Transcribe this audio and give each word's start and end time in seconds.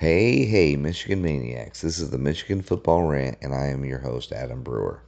Hey, 0.00 0.46
hey, 0.46 0.76
Michigan 0.76 1.20
Maniacs. 1.20 1.82
This 1.82 1.98
is 1.98 2.08
the 2.08 2.16
Michigan 2.16 2.62
Football 2.62 3.02
Rant, 3.02 3.36
and 3.42 3.54
I 3.54 3.66
am 3.66 3.84
your 3.84 3.98
host, 3.98 4.32
Adam 4.32 4.62
Brewer. 4.62 5.02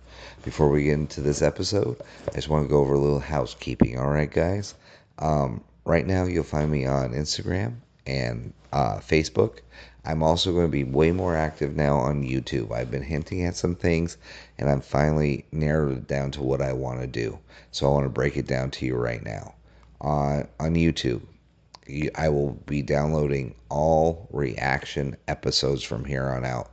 Before 0.44 0.68
we 0.68 0.84
get 0.84 0.92
into 0.92 1.22
this 1.22 1.40
episode, 1.40 1.96
I 2.28 2.34
just 2.34 2.50
want 2.50 2.66
to 2.66 2.68
go 2.68 2.80
over 2.80 2.92
a 2.92 2.98
little 2.98 3.18
housekeeping. 3.18 3.98
All 3.98 4.10
right, 4.10 4.30
guys? 4.30 4.74
Um, 5.18 5.64
right 5.86 6.06
now, 6.06 6.24
you'll 6.24 6.44
find 6.44 6.70
me 6.70 6.84
on 6.84 7.14
Instagram 7.14 7.76
and 8.06 8.52
uh, 8.70 8.98
Facebook. 8.98 9.60
I'm 10.04 10.22
also 10.22 10.52
going 10.52 10.66
to 10.66 10.70
be 10.70 10.84
way 10.84 11.10
more 11.10 11.38
active 11.38 11.74
now 11.74 11.96
on 11.96 12.22
YouTube. 12.22 12.70
I've 12.70 12.90
been 12.90 13.02
hinting 13.02 13.46
at 13.46 13.56
some 13.56 13.74
things, 13.74 14.18
and 14.58 14.68
I'm 14.68 14.82
finally 14.82 15.46
narrowed 15.52 15.96
it 15.96 16.06
down 16.06 16.32
to 16.32 16.42
what 16.42 16.60
I 16.60 16.74
want 16.74 17.00
to 17.00 17.06
do. 17.06 17.38
So 17.70 17.86
I 17.86 17.94
want 17.94 18.04
to 18.04 18.10
break 18.10 18.36
it 18.36 18.46
down 18.46 18.70
to 18.72 18.84
you 18.84 18.96
right 18.96 19.24
now. 19.24 19.54
On, 20.02 20.46
on 20.60 20.74
YouTube, 20.74 21.22
I 22.14 22.28
will 22.28 22.52
be 22.66 22.82
downloading 22.82 23.54
all 23.68 24.28
reaction 24.32 25.16
episodes 25.28 25.82
from 25.82 26.04
here 26.04 26.26
on 26.28 26.44
out. 26.44 26.70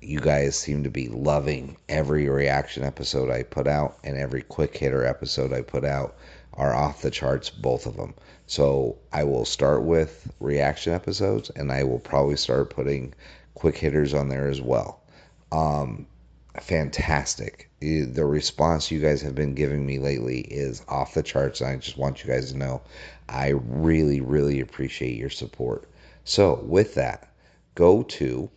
You 0.00 0.20
guys 0.20 0.56
seem 0.56 0.84
to 0.84 0.90
be 0.90 1.08
loving 1.08 1.76
every 1.88 2.28
reaction 2.28 2.84
episode 2.84 3.30
I 3.30 3.42
put 3.42 3.66
out, 3.66 3.98
and 4.04 4.16
every 4.16 4.42
quick 4.42 4.76
hitter 4.76 5.04
episode 5.04 5.52
I 5.52 5.62
put 5.62 5.84
out 5.84 6.16
are 6.54 6.74
off 6.74 7.02
the 7.02 7.10
charts, 7.10 7.50
both 7.50 7.86
of 7.86 7.96
them. 7.96 8.14
So 8.46 8.96
I 9.12 9.24
will 9.24 9.44
start 9.44 9.84
with 9.84 10.30
reaction 10.40 10.92
episodes, 10.92 11.50
and 11.50 11.72
I 11.72 11.84
will 11.84 12.00
probably 12.00 12.36
start 12.36 12.70
putting 12.70 13.14
quick 13.54 13.76
hitters 13.76 14.14
on 14.14 14.28
there 14.28 14.48
as 14.48 14.60
well. 14.60 15.00
Um, 15.50 16.06
fantastic. 16.60 17.70
The 17.80 18.24
response 18.24 18.90
you 18.90 19.00
guys 19.00 19.22
have 19.22 19.34
been 19.34 19.54
giving 19.54 19.84
me 19.84 19.98
lately 19.98 20.40
is 20.40 20.82
off 20.88 21.14
the 21.14 21.22
charts. 21.22 21.62
I 21.62 21.76
just 21.76 21.98
want 21.98 22.22
you 22.22 22.30
guys 22.30 22.52
to 22.52 22.58
know 22.58 22.82
I 23.28 23.48
really, 23.48 24.20
really 24.20 24.60
appreciate 24.60 25.16
your 25.16 25.30
support. 25.30 25.88
So, 26.24 26.60
with 26.62 26.94
that, 26.94 27.28
go 27.74 28.02
to 28.02 28.50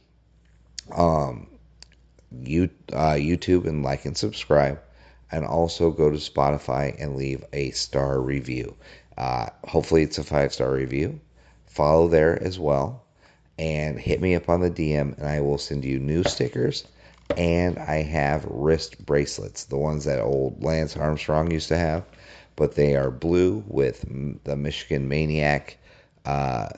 um, 0.92 1.48
you, 2.44 2.70
uh, 2.92 3.14
YouTube 3.14 3.66
and 3.66 3.84
like 3.84 4.06
and 4.06 4.18
subscribe, 4.18 4.80
and 5.32 5.46
also 5.46 5.92
go 5.92 6.10
to 6.10 6.18
Spotify 6.18 6.96
and 7.02 7.16
leave 7.16 7.44
a 7.54 7.72
star 7.72 8.20
review. 8.20 8.76
Uh, 9.18 9.48
hopefully, 9.66 10.04
it's 10.04 10.18
a 10.18 10.24
five 10.24 10.54
star 10.54 10.72
review. 10.72 11.20
Follow 11.66 12.08
there 12.08 12.42
as 12.42 12.60
well, 12.60 13.04
and 13.58 14.00
hit 14.00 14.22
me 14.22 14.36
up 14.36 14.50
on 14.50 14.62
the 14.62 14.72
DM, 14.72 15.18
and 15.18 15.28
I 15.28 15.42
will 15.42 15.58
send 15.58 15.86
you 15.86 16.00
new 16.00 16.24
stickers 16.24 16.86
and 17.38 17.78
I 17.80 18.04
have 18.04 18.46
wrist 18.46 19.06
bracelets, 19.06 19.66
the 19.66 19.78
ones 19.78 20.06
that 20.06 20.20
old 20.20 20.64
Lance 20.64 20.98
Armstrong 20.98 21.52
used 21.52 21.68
to 21.70 21.78
have, 21.78 22.04
but 22.56 22.76
they 22.76 22.96
are 22.96 23.12
blue 23.12 23.64
with 23.68 24.06
the 24.44 24.56
Michigan 24.56 25.08
Maniac 25.08 25.78
uh, 26.26 26.70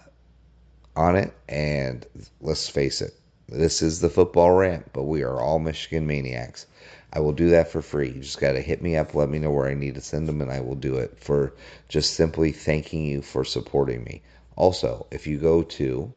on 0.96 1.16
it. 1.16 1.34
And 1.50 2.06
let's 2.42 2.70
face 2.70 3.02
it, 3.02 3.14
this 3.50 3.82
is 3.82 4.00
the 4.00 4.10
football 4.10 4.52
rant, 4.52 4.92
but 4.94 5.04
we 5.04 5.24
are 5.24 5.40
all 5.40 5.60
Michigan 5.60 6.08
Maniacs. 6.08 6.66
I 7.12 7.20
will 7.20 7.34
do 7.34 7.50
that 7.50 7.70
for 7.70 7.82
free. 7.82 8.10
You 8.10 8.22
just 8.22 8.40
got 8.40 8.54
to 8.54 8.62
hit 8.62 8.82
me 8.82 8.96
up, 8.96 9.14
let 9.14 9.30
me 9.30 9.40
know 9.40 9.52
where 9.52 9.68
I 9.70 9.76
need 9.76 9.96
to 9.96 10.02
send 10.02 10.28
them, 10.28 10.42
and 10.42 10.52
I 10.52 10.62
will 10.62 10.76
do 10.76 10.96
it 10.96 11.18
for 11.20 11.54
just 11.88 12.16
simply 12.16 12.52
thanking 12.52 13.06
you 13.06 13.22
for 13.22 13.44
supporting 13.44 14.04
me. 14.04 14.22
Also, 14.56 15.06
if 15.12 15.28
you 15.28 15.38
go 15.38 15.62
to 15.62 16.14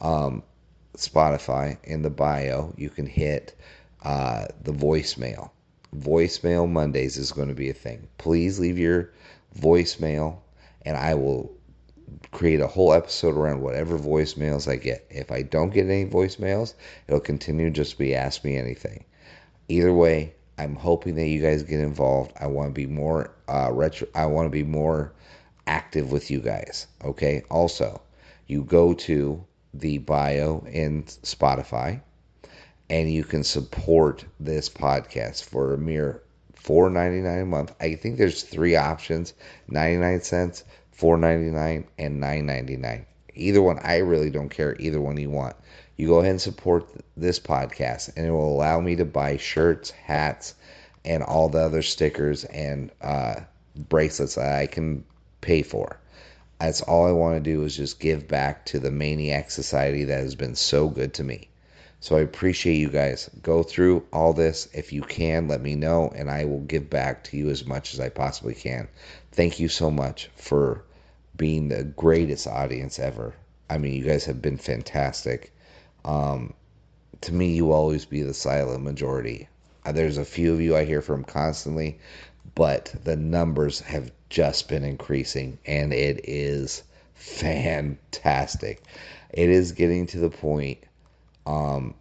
um, 0.00 0.42
Spotify 1.00 1.78
in 1.84 2.02
the 2.02 2.10
bio, 2.10 2.72
you 2.76 2.90
can 2.90 3.06
hit 3.06 3.54
uh, 4.02 4.46
the 4.62 4.72
voicemail. 4.72 5.50
Voicemail 5.96 6.70
Mondays 6.70 7.16
is 7.16 7.32
going 7.32 7.48
to 7.48 7.54
be 7.54 7.70
a 7.70 7.74
thing. 7.74 8.06
Please 8.18 8.60
leave 8.60 8.78
your 8.78 9.10
voicemail, 9.58 10.38
and 10.82 10.96
I 10.96 11.14
will 11.14 11.52
create 12.32 12.60
a 12.60 12.66
whole 12.66 12.92
episode 12.92 13.36
around 13.36 13.60
whatever 13.60 13.98
voicemails 13.98 14.70
I 14.70 14.76
get. 14.76 15.06
If 15.10 15.30
I 15.30 15.42
don't 15.42 15.70
get 15.70 15.86
any 15.86 16.08
voicemails, 16.08 16.74
it'll 17.08 17.20
continue 17.20 17.70
just 17.70 17.98
be 17.98 18.14
ask 18.14 18.44
me 18.44 18.56
anything. 18.56 19.04
Either 19.68 19.92
way, 19.92 20.34
I'm 20.58 20.76
hoping 20.76 21.14
that 21.14 21.26
you 21.26 21.40
guys 21.40 21.62
get 21.62 21.80
involved. 21.80 22.32
I 22.38 22.46
want 22.46 22.68
to 22.68 22.74
be 22.74 22.86
more 22.86 23.32
uh, 23.48 23.70
retro. 23.72 24.08
I 24.14 24.26
want 24.26 24.46
to 24.46 24.50
be 24.50 24.62
more 24.62 25.12
active 25.66 26.12
with 26.12 26.30
you 26.30 26.40
guys. 26.40 26.86
Okay. 27.04 27.42
Also, 27.50 28.00
you 28.46 28.64
go 28.64 28.92
to 28.92 29.44
the 29.74 29.98
bio 29.98 30.64
in 30.70 31.04
Spotify 31.04 32.00
and 32.90 33.10
you 33.10 33.22
can 33.22 33.44
support 33.44 34.24
this 34.40 34.68
podcast 34.68 35.44
for 35.44 35.72
a 35.72 35.78
mere 35.78 36.22
$4.99 36.62 37.42
a 37.42 37.46
month. 37.46 37.72
I 37.80 37.94
think 37.94 38.18
there's 38.18 38.42
three 38.42 38.74
options: 38.74 39.32
99 39.68 40.20
cents, 40.22 40.64
4.99, 40.98 41.84
and 41.98 42.20
9.99. 42.20 43.04
Either 43.36 43.62
one, 43.62 43.78
I 43.82 43.98
really 43.98 44.28
don't 44.28 44.48
care. 44.48 44.76
Either 44.80 45.00
one 45.00 45.16
you 45.16 45.30
want. 45.30 45.54
You 45.96 46.08
go 46.08 46.18
ahead 46.18 46.32
and 46.32 46.40
support 46.40 46.84
this 47.16 47.38
podcast, 47.38 48.10
and 48.16 48.26
it 48.26 48.30
will 48.32 48.52
allow 48.52 48.80
me 48.80 48.96
to 48.96 49.04
buy 49.04 49.36
shirts, 49.36 49.90
hats, 49.90 50.54
and 51.04 51.22
all 51.22 51.48
the 51.48 51.60
other 51.60 51.82
stickers 51.82 52.44
and 52.46 52.90
uh, 53.00 53.36
bracelets 53.88 54.34
that 54.34 54.54
I 54.58 54.66
can 54.66 55.04
pay 55.40 55.62
for. 55.62 55.98
That's 56.60 56.82
all 56.82 57.06
I 57.06 57.12
want 57.12 57.42
to 57.42 57.50
do 57.50 57.64
is 57.64 57.74
just 57.74 58.00
give 58.00 58.28
back 58.28 58.66
to 58.66 58.78
the 58.78 58.90
Maniac 58.90 59.50
Society 59.50 60.04
that 60.04 60.20
has 60.20 60.34
been 60.34 60.54
so 60.54 60.88
good 60.88 61.14
to 61.14 61.24
me. 61.24 61.48
So 62.00 62.16
I 62.16 62.20
appreciate 62.20 62.76
you 62.76 62.90
guys. 62.90 63.30
Go 63.42 63.62
through 63.62 64.06
all 64.12 64.34
this. 64.34 64.68
If 64.74 64.92
you 64.92 65.02
can, 65.02 65.48
let 65.48 65.62
me 65.62 65.74
know, 65.74 66.12
and 66.14 66.30
I 66.30 66.44
will 66.44 66.60
give 66.60 66.90
back 66.90 67.24
to 67.24 67.36
you 67.36 67.48
as 67.48 67.66
much 67.66 67.94
as 67.94 68.00
I 68.00 68.10
possibly 68.10 68.54
can. 68.54 68.88
Thank 69.32 69.58
you 69.58 69.68
so 69.68 69.90
much 69.90 70.30
for 70.36 70.84
being 71.36 71.68
the 71.68 71.84
greatest 71.84 72.46
audience 72.46 72.98
ever. 72.98 73.34
I 73.70 73.78
mean, 73.78 73.94
you 73.94 74.04
guys 74.04 74.26
have 74.26 74.42
been 74.42 74.58
fantastic. 74.58 75.54
Um, 76.04 76.52
to 77.22 77.32
me, 77.32 77.54
you 77.54 77.72
always 77.72 78.04
be 78.04 78.22
the 78.22 78.34
silent 78.34 78.82
majority. 78.82 79.48
Uh, 79.84 79.92
there's 79.92 80.18
a 80.18 80.24
few 80.24 80.52
of 80.52 80.60
you 80.60 80.76
I 80.76 80.84
hear 80.84 81.00
from 81.00 81.24
constantly, 81.24 82.00
but 82.60 82.94
the 83.04 83.16
numbers 83.16 83.80
have 83.80 84.12
just 84.28 84.68
been 84.68 84.84
increasing 84.84 85.56
and 85.64 85.94
it 85.94 86.20
is 86.24 86.82
fantastic. 87.14 88.82
It 89.30 89.48
is 89.48 89.72
getting 89.72 90.06
to 90.08 90.18
the 90.18 90.28
point 90.28 90.76
um 91.46 91.94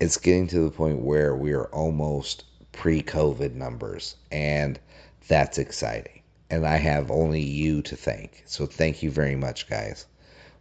it's 0.00 0.16
getting 0.16 0.48
to 0.48 0.58
the 0.58 0.72
point 0.72 1.02
where 1.02 1.36
we 1.36 1.52
are 1.52 1.66
almost 1.66 2.46
pre-COVID 2.72 3.54
numbers 3.54 4.16
and 4.32 4.80
that's 5.28 5.56
exciting. 5.56 6.20
And 6.50 6.66
I 6.66 6.74
have 6.74 7.08
only 7.08 7.40
you 7.40 7.80
to 7.82 7.94
thank. 7.94 8.42
So 8.44 8.66
thank 8.66 9.04
you 9.04 9.10
very 9.12 9.36
much 9.36 9.70
guys. 9.70 10.06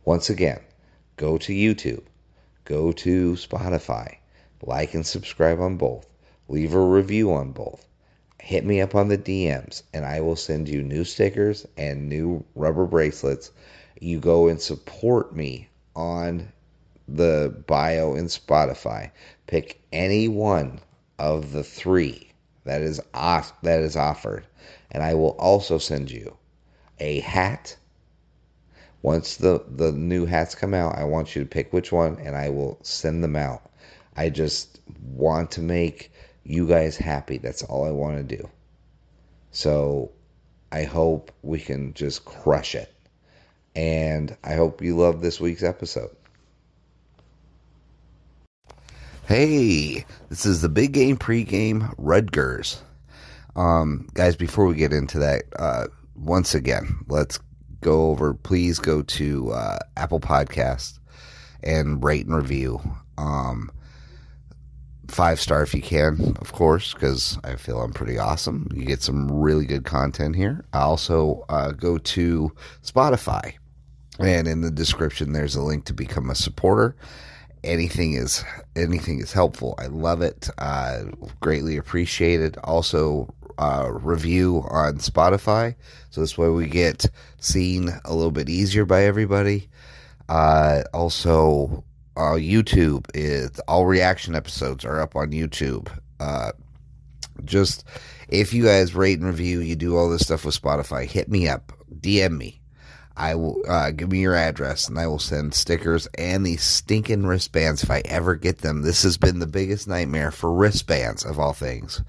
Once 0.05 0.29
again, 0.29 0.59
go 1.15 1.39
to 1.39 1.51
YouTube, 1.51 2.03
go 2.63 2.91
to 2.91 3.33
Spotify, 3.33 4.17
like 4.61 4.93
and 4.93 5.03
subscribe 5.03 5.59
on 5.59 5.77
both, 5.77 6.05
leave 6.47 6.75
a 6.75 6.79
review 6.79 7.33
on 7.33 7.53
both 7.53 7.87
hit 8.39 8.65
me 8.65 8.81
up 8.81 8.95
on 8.95 9.07
the 9.07 9.17
DMs 9.17 9.83
and 9.93 10.05
I 10.05 10.21
will 10.21 10.35
send 10.35 10.69
you 10.69 10.83
new 10.83 11.03
stickers 11.03 11.65
and 11.77 12.09
new 12.09 12.45
rubber 12.55 12.85
bracelets. 12.85 13.51
You 13.99 14.19
go 14.19 14.47
and 14.47 14.61
support 14.61 15.35
me 15.35 15.69
on 15.95 16.51
the 17.07 17.55
bio 17.67 18.15
in 18.15 18.25
Spotify. 18.25 19.11
Pick 19.47 19.79
any 19.91 20.27
one 20.27 20.79
of 21.17 21.51
the 21.51 21.63
three 21.63 22.31
that 22.65 22.81
is 22.81 23.01
off, 23.13 23.59
that 23.61 23.79
is 23.81 23.95
offered, 23.95 24.45
and 24.91 25.01
I 25.01 25.13
will 25.13 25.35
also 25.39 25.77
send 25.77 26.11
you 26.11 26.35
a 26.99 27.21
hat. 27.21 27.75
Once 29.01 29.37
the 29.37 29.63
the 29.69 29.91
new 29.91 30.25
hats 30.25 30.53
come 30.53 30.73
out, 30.73 30.97
I 30.97 31.05
want 31.05 31.35
you 31.35 31.43
to 31.43 31.49
pick 31.49 31.71
which 31.71 31.91
one, 31.91 32.19
and 32.19 32.35
I 32.35 32.49
will 32.49 32.77
send 32.81 33.23
them 33.23 33.35
out. 33.35 33.69
I 34.15 34.29
just 34.29 34.79
want 35.15 35.51
to 35.51 35.61
make 35.61 36.11
you 36.47 36.65
guys 36.65 36.95
happy. 36.95 37.37
That's 37.37 37.63
all 37.63 37.85
I 37.85 37.91
want 37.91 38.17
to 38.17 38.37
do. 38.37 38.49
So 39.51 40.11
I 40.71 40.83
hope 40.83 41.31
we 41.43 41.59
can 41.59 41.93
just 41.93 42.25
crush 42.25 42.73
it. 42.73 42.93
And 43.75 44.35
I 44.43 44.55
hope 44.55 44.81
you 44.81 44.95
love 44.95 45.21
this 45.21 45.39
week's 45.39 45.63
episode. 45.63 46.15
Hey, 49.27 50.05
this 50.29 50.45
is 50.45 50.61
the 50.61 50.69
big 50.69 50.93
game 50.93 51.17
pregame 51.17 51.93
Rutgers. 51.97 52.81
Um, 53.55 54.07
guys, 54.13 54.35
before 54.37 54.65
we 54.67 54.75
get 54.75 54.93
into 54.93 55.19
that, 55.19 55.43
uh, 55.57 55.87
once 56.15 56.55
again, 56.55 57.03
let's 57.09 57.39
go 57.81 58.09
over. 58.09 58.33
Please 58.33 58.79
go 58.79 59.01
to 59.01 59.51
uh, 59.51 59.79
Apple 59.97 60.21
Podcast 60.21 60.99
and 61.61 62.01
rate 62.03 62.25
and 62.25 62.35
review. 62.35 62.79
Um, 63.17 63.69
five 65.07 65.39
star 65.39 65.63
if 65.63 65.73
you 65.73 65.81
can, 65.81 66.35
of 66.39 66.53
course, 66.53 66.93
because 66.93 67.37
I 67.43 67.55
feel 67.55 67.81
I'm 67.81 67.93
pretty 67.93 68.17
awesome. 68.17 68.67
You 68.73 68.85
get 68.85 69.01
some 69.01 69.31
really 69.31 69.65
good 69.65 69.85
content 69.85 70.35
here. 70.35 70.65
I 70.73 70.81
also 70.81 71.45
uh, 71.49 71.71
go 71.71 71.97
to 71.97 72.51
Spotify, 72.83 73.53
and 74.19 74.47
in 74.47 74.61
the 74.61 74.71
description 74.71 75.33
there's 75.33 75.55
a 75.55 75.61
link 75.61 75.85
to 75.85 75.93
become 75.93 76.29
a 76.29 76.35
supporter. 76.35 76.95
Anything 77.63 78.13
is 78.13 78.43
anything 78.75 79.19
is 79.19 79.33
helpful. 79.33 79.75
I 79.77 79.87
love 79.87 80.21
it. 80.21 80.49
Uh, 80.57 81.05
greatly 81.39 81.77
appreciated. 81.77 82.57
Also, 82.63 83.33
uh, 83.57 83.89
review 83.91 84.63
on 84.69 84.97
Spotify, 84.97 85.75
so 86.09 86.21
this 86.21 86.37
way 86.37 86.49
we 86.49 86.67
get 86.67 87.05
seen 87.39 87.89
a 88.05 88.13
little 88.13 88.31
bit 88.31 88.49
easier 88.49 88.85
by 88.85 89.03
everybody. 89.03 89.69
Uh, 90.29 90.83
also, 90.93 91.83
uh, 92.17 92.35
YouTube 92.35 93.05
is 93.13 93.59
all 93.67 93.85
reaction 93.85 94.33
episodes 94.33 94.83
are 94.83 94.99
up 94.99 95.15
on 95.15 95.31
YouTube. 95.31 95.87
Uh, 96.19 96.51
just 97.45 97.85
if 98.27 98.53
you 98.53 98.63
guys 98.63 98.95
rate 98.95 99.19
and 99.19 99.27
review, 99.27 99.59
you 99.59 99.75
do 99.75 99.95
all 99.95 100.09
this 100.09 100.23
stuff 100.23 100.43
with 100.43 100.59
Spotify, 100.59 101.05
hit 101.05 101.29
me 101.29 101.47
up, 101.47 101.71
DM 101.99 102.37
me. 102.37 102.59
I 103.15 103.35
will 103.35 103.61
uh, 103.67 103.91
give 103.91 104.11
me 104.11 104.19
your 104.19 104.35
address 104.35 104.87
and 104.87 104.97
I 104.99 105.07
will 105.07 105.19
send 105.19 105.53
stickers 105.53 106.07
and 106.17 106.45
these 106.45 106.63
stinking 106.63 107.25
wristbands 107.25 107.83
if 107.83 107.89
I 107.89 108.01
ever 108.05 108.35
get 108.35 108.59
them. 108.59 108.81
This 108.81 109.03
has 109.03 109.17
been 109.17 109.39
the 109.39 109.47
biggest 109.47 109.87
nightmare 109.87 110.31
for 110.31 110.51
wristbands 110.51 111.23
of 111.23 111.39
all 111.39 111.53
things, 111.53 112.01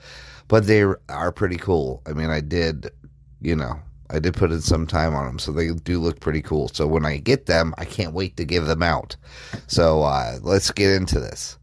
but 0.49 0.67
they 0.67 0.83
are 0.83 1.33
pretty 1.33 1.57
cool. 1.57 2.03
I 2.07 2.13
mean, 2.13 2.31
I 2.31 2.41
did, 2.41 2.91
you 3.41 3.57
know, 3.57 3.81
I 4.11 4.19
did 4.19 4.35
put 4.35 4.53
in 4.53 4.61
some 4.61 4.87
time 4.87 5.15
on 5.15 5.27
them, 5.27 5.39
so 5.39 5.53
they 5.53 5.73
do 5.73 6.01
look 6.01 6.21
pretty 6.21 6.43
cool. 6.43 6.69
So 6.69 6.87
when 6.87 7.05
I 7.05 7.19
get 7.19 7.47
them, 7.47 7.75
I 7.77 7.85
can't 7.85 8.15
wait 8.15 8.37
to 8.37 8.45
give 8.45 8.67
them 8.67 8.83
out. 8.83 9.17
So 9.67 10.03
uh, 10.03 10.39
let's 10.43 10.71
get 10.71 10.95
into 10.95 11.21
this. 11.21 11.59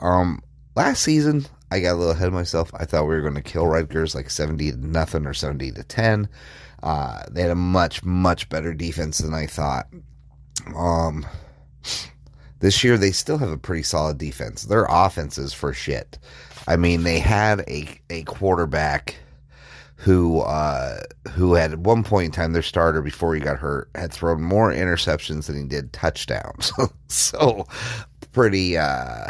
Um, 0.00 0.42
last 0.76 1.02
season, 1.02 1.46
I 1.70 1.80
got 1.80 1.92
a 1.92 1.96
little 1.96 2.12
ahead 2.12 2.28
of 2.28 2.34
myself. 2.34 2.70
I 2.74 2.84
thought 2.84 3.04
we 3.04 3.14
were 3.14 3.22
going 3.22 3.34
to 3.34 3.42
kill 3.42 3.66
Rutgers 3.66 4.14
like 4.14 4.30
seventy 4.30 4.70
to 4.70 4.76
nothing 4.76 5.26
or 5.26 5.34
seventy 5.34 5.72
to 5.72 5.82
ten. 5.82 6.28
Uh, 6.82 7.22
they 7.30 7.42
had 7.42 7.50
a 7.50 7.56
much 7.56 8.04
much 8.04 8.48
better 8.48 8.72
defense 8.74 9.18
than 9.18 9.34
I 9.34 9.46
thought. 9.46 9.88
Um, 10.76 11.26
this 12.60 12.84
year 12.84 12.98
they 12.98 13.12
still 13.12 13.38
have 13.38 13.50
a 13.50 13.58
pretty 13.58 13.82
solid 13.82 14.18
defense. 14.18 14.64
Their 14.64 14.86
offense 14.88 15.38
is 15.38 15.52
for 15.52 15.72
shit. 15.72 16.18
I 16.66 16.76
mean, 16.76 17.02
they 17.02 17.18
had 17.18 17.60
a 17.60 17.88
a 18.10 18.22
quarterback 18.24 19.16
who 19.98 20.40
uh, 20.40 21.00
who 21.32 21.54
had 21.54 21.72
at 21.72 21.80
one 21.80 22.04
point 22.04 22.26
in 22.26 22.30
time 22.30 22.52
their 22.52 22.62
starter 22.62 23.02
before 23.02 23.34
he 23.34 23.40
got 23.40 23.58
hurt 23.58 23.90
had 23.96 24.12
thrown 24.12 24.40
more 24.40 24.72
interceptions 24.72 25.46
than 25.46 25.56
he 25.60 25.64
did 25.64 25.92
touchdowns. 25.92 26.72
so 27.08 27.66
pretty 28.32 28.78
uh, 28.78 29.26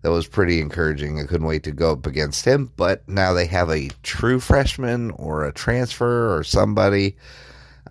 that 0.00 0.10
was 0.10 0.26
pretty 0.26 0.60
encouraging. 0.60 1.20
I 1.20 1.24
couldn't 1.24 1.46
wait 1.46 1.64
to 1.64 1.70
go 1.72 1.92
up 1.92 2.06
against 2.06 2.46
him. 2.46 2.72
But 2.76 3.06
now 3.06 3.34
they 3.34 3.46
have 3.46 3.68
a 3.70 3.90
true 4.02 4.40
freshman 4.40 5.10
or 5.12 5.44
a 5.44 5.52
transfer 5.52 6.34
or 6.34 6.44
somebody. 6.44 7.16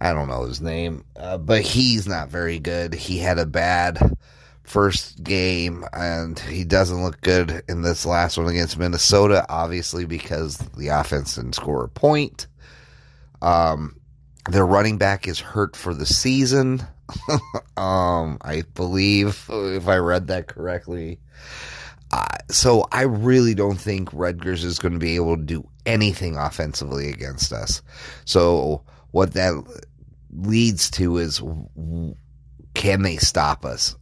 I 0.01 0.11
don't 0.11 0.27
know 0.27 0.45
his 0.45 0.61
name, 0.61 1.05
uh, 1.15 1.37
but 1.37 1.61
he's 1.61 2.07
not 2.07 2.29
very 2.29 2.57
good. 2.57 2.93
He 2.93 3.19
had 3.19 3.37
a 3.37 3.45
bad 3.45 4.17
first 4.65 5.23
game, 5.23 5.85
and 5.93 6.37
he 6.39 6.63
doesn't 6.63 7.03
look 7.03 7.21
good 7.21 7.63
in 7.67 7.81
this 7.81 8.05
last 8.05 8.37
one 8.37 8.47
against 8.47 8.77
Minnesota, 8.77 9.45
obviously, 9.49 10.05
because 10.05 10.57
the 10.77 10.89
offense 10.89 11.35
didn't 11.35 11.53
score 11.53 11.83
a 11.83 11.89
point. 11.89 12.47
Um, 13.41 13.99
their 14.49 14.65
running 14.65 14.97
back 14.97 15.27
is 15.27 15.39
hurt 15.39 15.75
for 15.75 15.93
the 15.93 16.05
season. 16.05 16.81
um, 17.77 18.37
I 18.41 18.63
believe, 18.73 19.47
if 19.49 19.87
I 19.87 19.97
read 19.97 20.27
that 20.27 20.47
correctly. 20.47 21.19
Uh, 22.11 22.25
so 22.49 22.87
I 22.91 23.03
really 23.03 23.55
don't 23.55 23.79
think 23.79 24.09
Rutgers 24.13 24.63
is 24.63 24.79
going 24.79 24.93
to 24.93 24.99
be 24.99 25.15
able 25.15 25.37
to 25.37 25.43
do 25.43 25.67
anything 25.85 26.37
offensively 26.37 27.09
against 27.09 27.51
us. 27.51 27.81
So 28.25 28.83
what 29.11 29.33
that 29.33 29.63
leads 30.31 30.89
to 30.91 31.17
is 31.17 31.41
can 32.73 33.01
they 33.01 33.17
stop 33.17 33.65
us? 33.65 33.95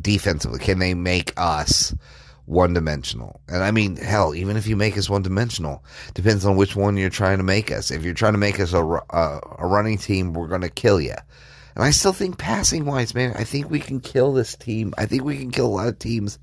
Defensively? 0.00 0.58
Can 0.58 0.78
they 0.78 0.94
make 0.94 1.32
us 1.36 1.94
one 2.46 2.74
dimensional? 2.74 3.40
And 3.48 3.62
I 3.62 3.70
mean, 3.70 3.96
hell, 3.96 4.34
even 4.34 4.56
if 4.56 4.66
you 4.66 4.76
make 4.76 4.96
us 4.96 5.10
one 5.10 5.22
dimensional, 5.22 5.84
depends 6.14 6.44
on 6.44 6.56
which 6.56 6.76
one 6.76 6.96
you're 6.96 7.10
trying 7.10 7.38
to 7.38 7.44
make 7.44 7.70
us. 7.70 7.90
If 7.90 8.04
you're 8.04 8.14
trying 8.14 8.34
to 8.34 8.38
make 8.38 8.60
us 8.60 8.72
a, 8.72 8.84
a, 8.84 9.40
a 9.58 9.66
running 9.66 9.98
team, 9.98 10.32
we're 10.32 10.48
going 10.48 10.62
to 10.62 10.70
kill 10.70 11.00
you. 11.00 11.14
And 11.74 11.84
I 11.84 11.90
still 11.90 12.12
think 12.12 12.38
passing 12.38 12.84
wise, 12.86 13.14
man, 13.14 13.34
I 13.36 13.44
think 13.44 13.70
we 13.70 13.78
can 13.78 14.00
kill 14.00 14.32
this 14.32 14.56
team. 14.56 14.94
I 14.98 15.06
think 15.06 15.22
we 15.22 15.38
can 15.38 15.50
kill 15.50 15.66
a 15.66 15.68
lot 15.68 15.88
of 15.88 15.98
teams, 15.98 16.38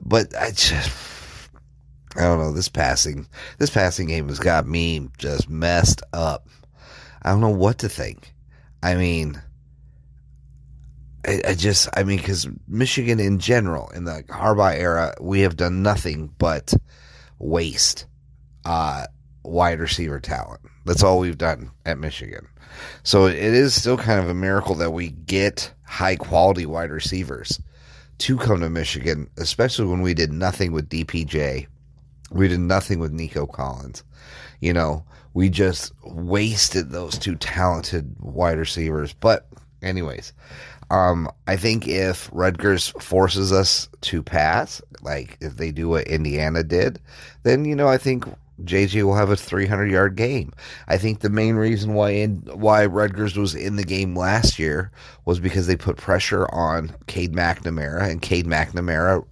but 0.00 0.36
I 0.36 0.50
just. 0.50 0.90
I 2.16 2.22
don't 2.22 2.40
know. 2.40 2.52
This 2.52 2.68
passing, 2.68 3.28
this 3.58 3.70
passing 3.70 4.08
game 4.08 4.28
has 4.28 4.40
got 4.40 4.66
me 4.66 5.08
just 5.18 5.48
messed 5.48 6.02
up. 6.12 6.48
I 7.22 7.30
don't 7.30 7.40
know 7.40 7.50
what 7.50 7.78
to 7.78 7.88
think. 7.88 8.34
I 8.82 8.94
mean, 8.96 9.40
I, 11.26 11.40
I 11.48 11.54
just, 11.54 11.88
I 11.94 12.02
mean, 12.02 12.18
because 12.18 12.48
Michigan 12.66 13.20
in 13.20 13.38
general, 13.38 13.88
in 13.90 14.04
the 14.04 14.24
Harbaugh 14.28 14.74
era, 14.74 15.14
we 15.20 15.40
have 15.40 15.56
done 15.56 15.82
nothing 15.82 16.32
but 16.38 16.72
waste 17.38 18.06
uh, 18.64 19.06
wide 19.42 19.80
receiver 19.80 20.20
talent. 20.20 20.60
That's 20.84 21.02
all 21.02 21.18
we've 21.18 21.38
done 21.38 21.70
at 21.84 21.98
Michigan. 21.98 22.46
So 23.02 23.26
it 23.26 23.36
is 23.36 23.74
still 23.74 23.96
kind 23.96 24.20
of 24.20 24.28
a 24.28 24.34
miracle 24.34 24.74
that 24.76 24.92
we 24.92 25.08
get 25.08 25.72
high 25.84 26.16
quality 26.16 26.66
wide 26.66 26.90
receivers 26.90 27.60
to 28.18 28.36
come 28.36 28.60
to 28.60 28.70
Michigan, 28.70 29.28
especially 29.38 29.86
when 29.86 30.02
we 30.02 30.14
did 30.14 30.32
nothing 30.32 30.72
with 30.72 30.88
DPJ. 30.88 31.66
We 32.30 32.48
did 32.48 32.60
nothing 32.60 32.98
with 32.98 33.12
Nico 33.12 33.46
Collins. 33.46 34.04
You 34.60 34.72
know, 34.72 35.04
we 35.34 35.48
just 35.48 35.92
wasted 36.04 36.90
those 36.90 37.18
two 37.18 37.34
talented 37.36 38.14
wide 38.20 38.58
receivers. 38.58 39.14
But, 39.14 39.48
anyways, 39.82 40.32
um, 40.90 41.30
I 41.46 41.56
think 41.56 41.86
if 41.86 42.28
Rutgers 42.32 42.88
forces 43.00 43.52
us 43.52 43.88
to 44.02 44.22
pass, 44.22 44.82
like 45.02 45.38
if 45.40 45.56
they 45.56 45.70
do 45.70 45.88
what 45.88 46.06
Indiana 46.08 46.62
did, 46.62 47.00
then 47.44 47.64
you 47.64 47.76
know 47.76 47.88
I 47.88 47.96
think 47.96 48.24
JJ 48.64 49.04
will 49.04 49.14
have 49.14 49.30
a 49.30 49.36
300 49.36 49.90
yard 49.90 50.16
game. 50.16 50.52
I 50.88 50.98
think 50.98 51.20
the 51.20 51.30
main 51.30 51.54
reason 51.54 51.94
why 51.94 52.10
in, 52.10 52.42
why 52.52 52.86
Rutgers 52.86 53.36
was 53.36 53.54
in 53.54 53.76
the 53.76 53.84
game 53.84 54.16
last 54.16 54.58
year 54.58 54.90
was 55.24 55.40
because 55.40 55.66
they 55.66 55.76
put 55.76 55.96
pressure 55.96 56.46
on 56.52 56.94
Cade 57.06 57.32
McNamara, 57.32 58.10
and 58.10 58.20
Cade 58.20 58.46
McNamara 58.46 59.24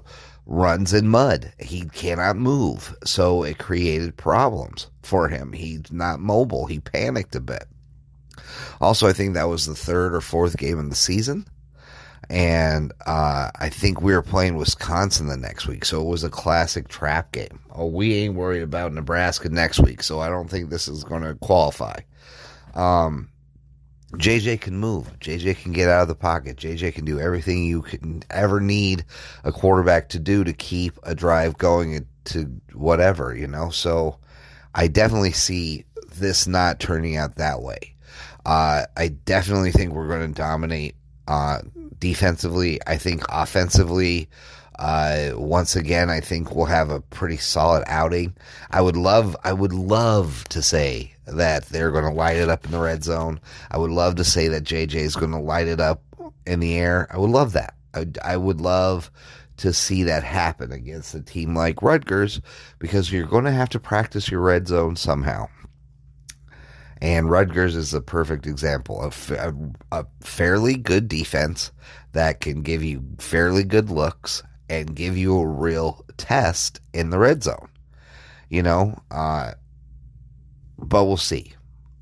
runs 0.47 0.95
in 0.95 1.09
mud. 1.09 1.53
He 1.59 1.85
cannot 1.87 2.37
move, 2.37 2.97
so 3.05 3.43
it 3.43 3.59
created 3.59 4.17
problems 4.17 4.89
for 5.03 5.29
him. 5.29 5.53
He's 5.53 5.93
not 5.93 6.21
mobile. 6.21 6.67
He 6.67 6.81
panicked 6.81 7.35
a 7.35 7.41
bit. 7.41 7.67
Also, 8.81 9.07
I 9.07 9.13
think 9.13 9.35
that 9.35 9.49
was 9.49 9.67
the 9.67 9.75
third 9.75 10.15
or 10.15 10.21
fourth 10.21 10.57
game 10.57 10.79
in 10.79 10.89
the 10.89 10.95
season. 10.95 11.47
And 12.31 12.93
uh, 13.07 13.51
I 13.59 13.71
think 13.71 14.03
we 14.03 14.13
were 14.13 14.23
playing 14.23 14.57
Wisconsin 14.57 15.29
the 15.29 15.37
next 15.37 15.67
week. 15.67 15.85
So 15.85 16.01
it 16.03 16.07
was 16.07 16.25
a 16.25 16.31
classic 16.31 16.89
trap 16.89 17.33
game. 17.33 17.61
Oh, 17.75 17.87
we 17.87 18.15
ain't 18.17 18.35
worried 18.35 18.63
about 18.63 18.93
Nebraska 18.93 19.49
next 19.49 19.81
week. 19.81 20.03
So 20.03 20.21
I 20.21 20.29
don't 20.29 20.51
think 20.51 20.69
this 20.69 20.89
is 20.89 21.05
going 21.05 21.23
to 21.23 21.37
qualify. 21.37 22.01
Um, 22.75 23.31
JJ 24.15 24.61
can 24.61 24.77
move. 24.77 25.19
JJ 25.21 25.59
can 25.63 25.73
get 25.73 25.89
out 25.89 26.03
of 26.03 26.09
the 26.09 26.15
pocket. 26.15 26.57
JJ 26.57 26.95
can 26.95 27.05
do 27.05 27.19
everything 27.21 27.65
you 27.65 27.83
can 27.83 28.23
ever 28.31 28.61
need 28.61 29.05
a 29.45 29.53
quarterback 29.53 30.11
to 30.11 30.19
do 30.19 30.45
to 30.45 30.53
keep 30.53 30.99
a 31.03 31.15
drive 31.15 31.57
going 31.59 32.07
to 32.25 32.45
whatever, 32.75 33.35
you 33.35 33.47
know? 33.47 33.71
So 33.71 34.19
I 34.75 34.89
definitely 34.89 35.33
see 35.33 35.85
this 36.17 36.47
not 36.47 36.81
turning 36.81 37.17
out 37.17 37.37
that 37.37 37.63
way. 37.63 37.95
Uh, 38.49 38.87
I 38.97 39.09
definitely 39.09 39.73
think 39.73 39.93
we're 39.93 40.09
going 40.09 40.27
to 40.27 40.35
dominate 40.35 40.95
uh, 41.27 41.59
defensively. 41.99 42.81
I 42.87 42.97
think 42.97 43.23
offensively, 43.29 44.27
uh, 44.79 45.33
once 45.35 45.77
again, 45.77 46.09
I 46.09 46.21
think 46.21 46.55
we'll 46.55 46.65
have 46.65 46.89
a 46.89 47.03
pretty 47.03 47.37
solid 47.37 47.85
outing. 47.87 48.35
I 48.71 48.81
would 48.81 48.97
love, 48.97 49.37
I 49.45 49.53
would 49.53 49.75
love 49.75 50.45
to 50.49 50.63
say 50.63 51.15
that 51.27 51.67
they're 51.67 51.91
going 51.91 52.07
to 52.07 52.11
light 52.11 52.39
it 52.39 52.49
up 52.49 52.65
in 52.65 52.71
the 52.71 52.81
red 52.81 53.05
zone. 53.05 53.39
I 53.71 53.77
would 53.77 53.91
love 53.91 54.15
to 54.15 54.25
say 54.25 54.49
that 54.49 54.65
JJ 54.65 54.95
is 54.95 55.15
going 55.15 55.33
to 55.33 55.39
light 55.39 55.69
it 55.69 55.79
up 55.79 56.03
in 56.47 56.61
the 56.61 56.79
air. 56.79 57.07
I 57.11 57.19
would 57.19 57.29
love 57.29 57.53
that. 57.53 57.75
I, 57.93 58.07
I 58.25 58.39
would 58.39 58.63
love 58.63 59.11
to 59.59 59.75
see 59.75 60.05
that 60.05 60.25
happen 60.25 60.73
against 60.73 61.15
a 61.15 61.21
team 61.21 61.55
like 61.55 61.83
Rutgers 61.83 62.41
because 62.79 63.13
you're 63.13 63.27
going 63.27 63.45
to 63.45 63.53
have 63.53 63.69
to 63.71 63.79
practice 63.79 64.31
your 64.31 64.41
red 64.41 64.69
zone 64.69 64.97
somehow. 64.97 65.49
And 67.01 67.31
Rutgers 67.31 67.77
is 67.77 67.95
a 67.95 68.01
perfect 68.01 68.47
example 68.47 69.01
of 69.01 69.31
a, 69.31 69.55
a 69.93 70.07
fairly 70.21 70.77
good 70.77 71.09
defense 71.09 71.71
that 72.13 72.41
can 72.41 72.63
give 72.63 72.83
you 72.83 73.03
fairly 73.19 73.65
good 73.65 73.91
looks 73.91 74.43
and 74.69 74.97
give 74.97 75.17
you 75.17 75.39
a 75.39 75.47
real 75.47 76.05
test 76.17 76.81
in 76.93 77.11
the 77.11 77.19
red 77.19 77.43
zone. 77.43 77.69
You 78.49 78.63
know, 78.63 79.01
uh, 79.11 79.53
but 80.79 81.05
we'll 81.05 81.17
see. 81.17 81.53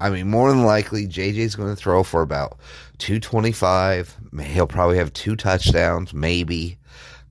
I 0.00 0.10
mean, 0.10 0.28
more 0.28 0.50
than 0.50 0.64
likely, 0.64 1.06
JJ's 1.06 1.56
going 1.56 1.70
to 1.70 1.76
throw 1.76 2.02
for 2.02 2.22
about 2.22 2.58
225. 2.98 4.16
He'll 4.42 4.66
probably 4.66 4.98
have 4.98 5.12
two 5.12 5.36
touchdowns, 5.36 6.12
maybe. 6.12 6.78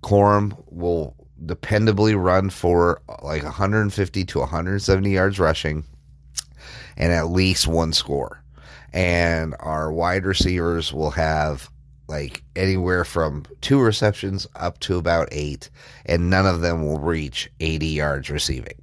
Corum 0.03 0.57
will 0.69 1.15
dependably 1.45 2.19
run 2.19 2.49
for 2.49 3.01
like 3.21 3.43
150 3.43 4.25
to 4.25 4.39
170 4.39 5.11
yards 5.11 5.39
rushing 5.39 5.83
and 6.97 7.11
at 7.11 7.29
least 7.29 7.67
one 7.67 7.93
score. 7.93 8.41
And 8.93 9.55
our 9.59 9.91
wide 9.91 10.25
receivers 10.25 10.93
will 10.93 11.11
have 11.11 11.69
like 12.07 12.43
anywhere 12.55 13.03
from 13.03 13.45
two 13.61 13.81
receptions 13.81 14.47
up 14.55 14.79
to 14.79 14.97
about 14.97 15.27
eight, 15.31 15.69
and 16.05 16.29
none 16.29 16.45
of 16.45 16.61
them 16.61 16.85
will 16.85 16.99
reach 16.99 17.51
80 17.59 17.87
yards 17.87 18.29
receiving. 18.29 18.81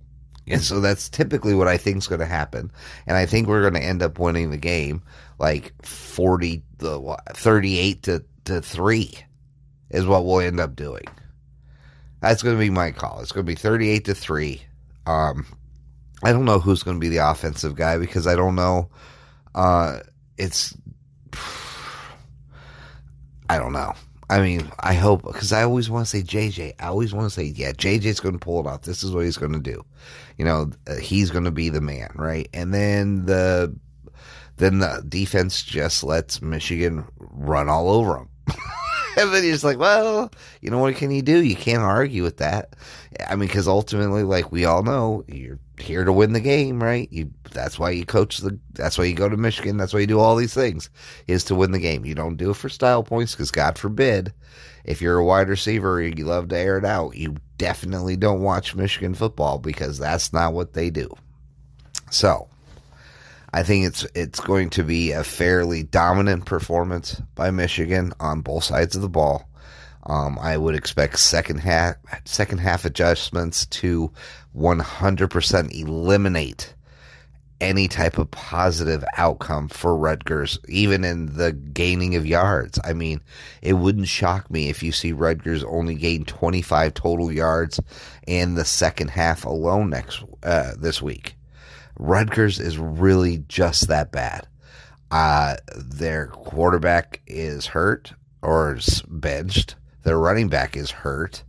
And 0.49 0.61
so 0.61 0.81
that's 0.81 1.09
typically 1.09 1.54
what 1.54 1.69
I 1.69 1.76
think 1.76 1.99
is 1.99 2.09
going 2.09 2.21
to 2.21 2.26
happen. 2.26 2.71
And 3.07 3.16
I 3.16 3.26
think 3.26 3.47
we're 3.47 3.61
going 3.61 3.81
to 3.81 3.83
end 3.83 4.02
up 4.02 4.19
winning 4.19 4.50
the 4.50 4.57
game 4.57 5.02
like 5.38 5.73
40, 5.85 6.62
the 6.78 7.16
38 7.31 8.02
to, 8.04 8.25
to 8.45 8.61
3 8.61 9.14
is 9.90 10.07
what 10.07 10.25
we'll 10.25 10.40
end 10.40 10.61
up 10.61 10.75
doing. 10.75 11.04
That's 12.21 12.42
going 12.42 12.57
to 12.57 12.61
be 12.61 12.71
my 12.71 12.90
call. 12.90 13.21
It's 13.21 13.33
going 13.33 13.47
to 13.47 13.50
be 13.50 13.57
38 13.57 14.04
to 14.07 14.14
3. 14.14 14.62
Um, 15.07 15.47
I 16.22 16.32
don't 16.32 16.44
know 16.44 16.58
who's 16.58 16.82
going 16.82 16.96
to 16.96 17.00
be 17.00 17.08
the 17.08 17.28
offensive 17.30 17.74
guy 17.74 17.98
because 17.98 18.26
I 18.26 18.36
don't 18.36 18.54
know. 18.54 18.90
Uh, 19.54 20.00
it's 20.38 20.76
I 23.48 23.58
don't 23.58 23.72
know. 23.72 23.92
I 24.30 24.40
mean, 24.40 24.70
I 24.80 24.94
hope 24.94 25.24
because 25.24 25.52
I 25.52 25.62
always 25.62 25.90
want 25.90 26.06
to 26.06 26.10
say 26.10 26.22
JJ. 26.22 26.74
I 26.80 26.86
always 26.86 27.12
want 27.12 27.28
to 27.28 27.34
say, 27.34 27.44
yeah, 27.44 27.72
JJ's 27.72 28.20
going 28.20 28.34
to 28.34 28.38
pull 28.38 28.60
it 28.60 28.66
off. 28.66 28.82
This 28.82 29.02
is 29.02 29.10
what 29.10 29.24
he's 29.24 29.36
going 29.36 29.52
to 29.52 29.58
do. 29.58 29.84
You 30.38 30.46
know, 30.46 30.70
uh, 30.86 30.96
he's 30.96 31.30
going 31.30 31.44
to 31.44 31.50
be 31.50 31.68
the 31.68 31.82
man, 31.82 32.10
right? 32.14 32.48
And 32.54 32.72
then 32.72 33.26
the 33.26 33.76
then 34.56 34.78
the 34.78 35.04
defense 35.06 35.62
just 35.62 36.02
lets 36.02 36.40
Michigan 36.40 37.04
run 37.18 37.68
all 37.68 37.90
over 37.90 38.16
him. 38.16 38.28
and 39.18 39.34
then 39.34 39.44
you're 39.44 39.56
like, 39.58 39.78
well, 39.78 40.30
you 40.62 40.70
know 40.70 40.78
what 40.78 40.96
can 40.96 41.10
you 41.10 41.20
do? 41.20 41.42
You 41.42 41.56
can't 41.56 41.82
argue 41.82 42.22
with 42.22 42.38
that. 42.38 42.74
I 43.28 43.36
mean, 43.36 43.48
because 43.48 43.68
ultimately, 43.68 44.22
like 44.22 44.50
we 44.50 44.64
all 44.64 44.82
know, 44.82 45.24
you're 45.28 45.58
here 45.82 46.04
to 46.04 46.12
win 46.12 46.32
the 46.32 46.40
game, 46.40 46.82
right? 46.82 47.08
You 47.12 47.30
that's 47.50 47.78
why 47.78 47.90
you 47.90 48.04
coach 48.04 48.38
the 48.38 48.58
that's 48.72 48.96
why 48.96 49.04
you 49.04 49.14
go 49.14 49.28
to 49.28 49.36
Michigan, 49.36 49.76
that's 49.76 49.92
why 49.92 50.00
you 50.00 50.06
do 50.06 50.20
all 50.20 50.36
these 50.36 50.54
things 50.54 50.90
is 51.26 51.44
to 51.44 51.54
win 51.54 51.72
the 51.72 51.78
game. 51.78 52.04
You 52.04 52.14
don't 52.14 52.36
do 52.36 52.50
it 52.50 52.56
for 52.56 52.68
style 52.68 53.02
points 53.02 53.34
cuz 53.34 53.50
god 53.50 53.78
forbid 53.78 54.32
if 54.84 55.00
you're 55.00 55.18
a 55.18 55.24
wide 55.24 55.48
receiver 55.48 56.00
and 56.00 56.18
you 56.18 56.24
love 56.24 56.48
to 56.48 56.58
air 56.58 56.78
it 56.78 56.84
out, 56.84 57.16
you 57.16 57.36
definitely 57.58 58.16
don't 58.16 58.42
watch 58.42 58.74
Michigan 58.74 59.14
football 59.14 59.58
because 59.58 59.98
that's 59.98 60.32
not 60.32 60.52
what 60.52 60.72
they 60.72 60.90
do. 60.90 61.08
So, 62.10 62.48
I 63.52 63.62
think 63.62 63.86
it's 63.86 64.06
it's 64.14 64.40
going 64.40 64.70
to 64.70 64.82
be 64.82 65.12
a 65.12 65.24
fairly 65.24 65.82
dominant 65.82 66.46
performance 66.46 67.20
by 67.34 67.50
Michigan 67.50 68.12
on 68.18 68.40
both 68.40 68.64
sides 68.64 68.96
of 68.96 69.02
the 69.02 69.08
ball. 69.08 69.48
Um, 70.04 70.38
I 70.40 70.56
would 70.56 70.75
expect 70.75 71.18
second 71.18 71.59
half 71.59 71.97
second 72.25 72.59
half 72.59 72.85
adjustments 72.85 73.66
to 73.66 74.11
100% 74.56 75.80
eliminate 75.80 76.75
any 77.61 77.87
type 77.87 78.18
of 78.18 78.28
positive 78.32 79.04
outcome 79.16 79.68
for 79.68 79.97
Rutgers, 79.97 80.59
even 80.68 81.04
in 81.04 81.37
the 81.37 81.52
gaining 81.52 82.16
of 82.16 82.26
yards. 82.26 82.80
I 82.82 82.92
mean, 82.92 83.21
it 83.62 83.75
wouldn't 83.75 84.09
shock 84.09 84.50
me 84.50 84.68
if 84.68 84.82
you 84.82 84.90
see 84.90 85.12
Rutgers 85.12 85.62
only 85.62 85.94
gain 85.94 86.25
25 86.25 86.92
total 86.94 87.30
yards 87.30 87.78
in 88.26 88.54
the 88.54 88.64
second 88.64 89.11
half 89.11 89.44
alone 89.44 89.90
next 89.90 90.25
uh, 90.42 90.73
this 90.76 91.00
week. 91.00 91.37
Rutgers 91.97 92.59
is 92.59 92.78
really 92.78 93.44
just 93.47 93.87
that 93.87 94.11
bad. 94.11 94.49
Uh, 95.12 95.56
their 95.76 96.26
quarterback 96.26 97.21
is 97.28 97.66
hurt 97.66 98.12
or 98.42 98.76
benched. 99.06 99.76
Their 100.02 100.18
running 100.18 100.49
back 100.49 100.76
is 100.76 100.90
hurt. 100.90 101.42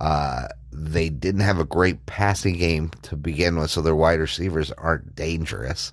Uh, 0.00 0.48
they 0.72 1.08
didn't 1.08 1.42
have 1.42 1.58
a 1.58 1.64
great 1.64 2.06
passing 2.06 2.56
game 2.56 2.90
to 3.02 3.16
begin 3.16 3.58
with, 3.58 3.70
so 3.70 3.82
their 3.82 3.96
wide 3.96 4.20
receivers 4.20 4.70
aren't 4.72 5.14
dangerous. 5.14 5.92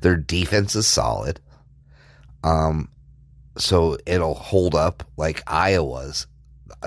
Their 0.00 0.16
defense 0.16 0.74
is 0.74 0.86
solid. 0.86 1.40
Um, 2.44 2.88
so 3.56 3.96
it'll 4.06 4.34
hold 4.34 4.74
up 4.74 5.04
like 5.16 5.42
Iowa's 5.46 6.26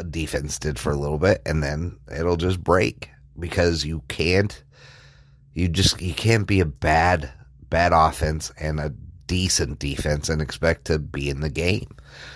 defense 0.09 0.59
did 0.59 0.77
for 0.77 0.91
a 0.91 0.97
little 0.97 1.17
bit, 1.17 1.41
and 1.45 1.63
then 1.63 1.97
it'll 2.13 2.37
just 2.37 2.63
break 2.63 3.09
because 3.39 3.85
you 3.85 4.03
can't, 4.07 4.63
you 5.53 5.69
just 5.69 6.01
you 6.01 6.13
can't 6.13 6.47
be 6.47 6.59
a 6.59 6.65
bad 6.65 7.31
bad 7.69 7.93
offense 7.93 8.51
and 8.59 8.79
a 8.79 8.93
decent 9.27 9.79
defense 9.79 10.29
and 10.29 10.41
expect 10.41 10.85
to 10.85 10.99
be 10.99 11.29
in 11.29 11.41
the 11.41 11.49
game. 11.49 11.95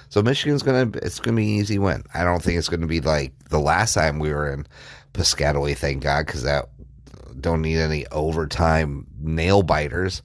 So 0.09 0.21
Michigan's 0.21 0.63
gonna 0.63 0.91
it's 0.95 1.19
gonna 1.19 1.37
be 1.37 1.43
an 1.43 1.59
easy 1.59 1.79
win. 1.79 2.03
I 2.13 2.23
don't 2.23 2.41
think 2.41 2.57
it's 2.57 2.69
gonna 2.69 2.87
be 2.87 3.01
like 3.01 3.33
the 3.49 3.59
last 3.59 3.93
time 3.93 4.19
we 4.19 4.33
were 4.33 4.51
in 4.51 4.67
Piscataway, 5.13 5.77
thank 5.77 6.03
God, 6.03 6.25
because 6.25 6.43
that 6.43 6.69
don't 7.39 7.61
need 7.61 7.77
any 7.77 8.05
overtime 8.07 9.07
nail 9.19 9.63
biters, 9.63 10.21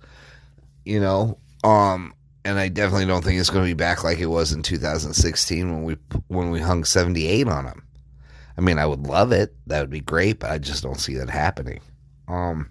you 0.84 1.00
know. 1.00 1.38
Um, 1.62 2.14
and 2.44 2.58
I 2.58 2.68
definitely 2.68 3.06
don't 3.06 3.24
think 3.24 3.40
it's 3.40 3.50
going 3.50 3.64
to 3.64 3.70
be 3.70 3.74
back 3.74 4.04
like 4.04 4.18
it 4.18 4.26
was 4.26 4.52
in 4.52 4.62
2016 4.62 5.72
when 5.72 5.84
we 5.84 5.96
when 6.28 6.50
we 6.50 6.60
hung 6.60 6.84
78 6.84 7.48
on 7.48 7.64
them. 7.64 7.82
I 8.56 8.60
mean, 8.60 8.78
I 8.78 8.86
would 8.86 9.06
love 9.06 9.32
it. 9.32 9.54
That 9.66 9.80
would 9.80 9.90
be 9.90 10.00
great, 10.00 10.40
but 10.40 10.50
I 10.50 10.58
just 10.58 10.82
don't 10.82 11.00
see 11.00 11.14
that 11.14 11.30
happening. 11.30 11.80
Um, 12.28 12.70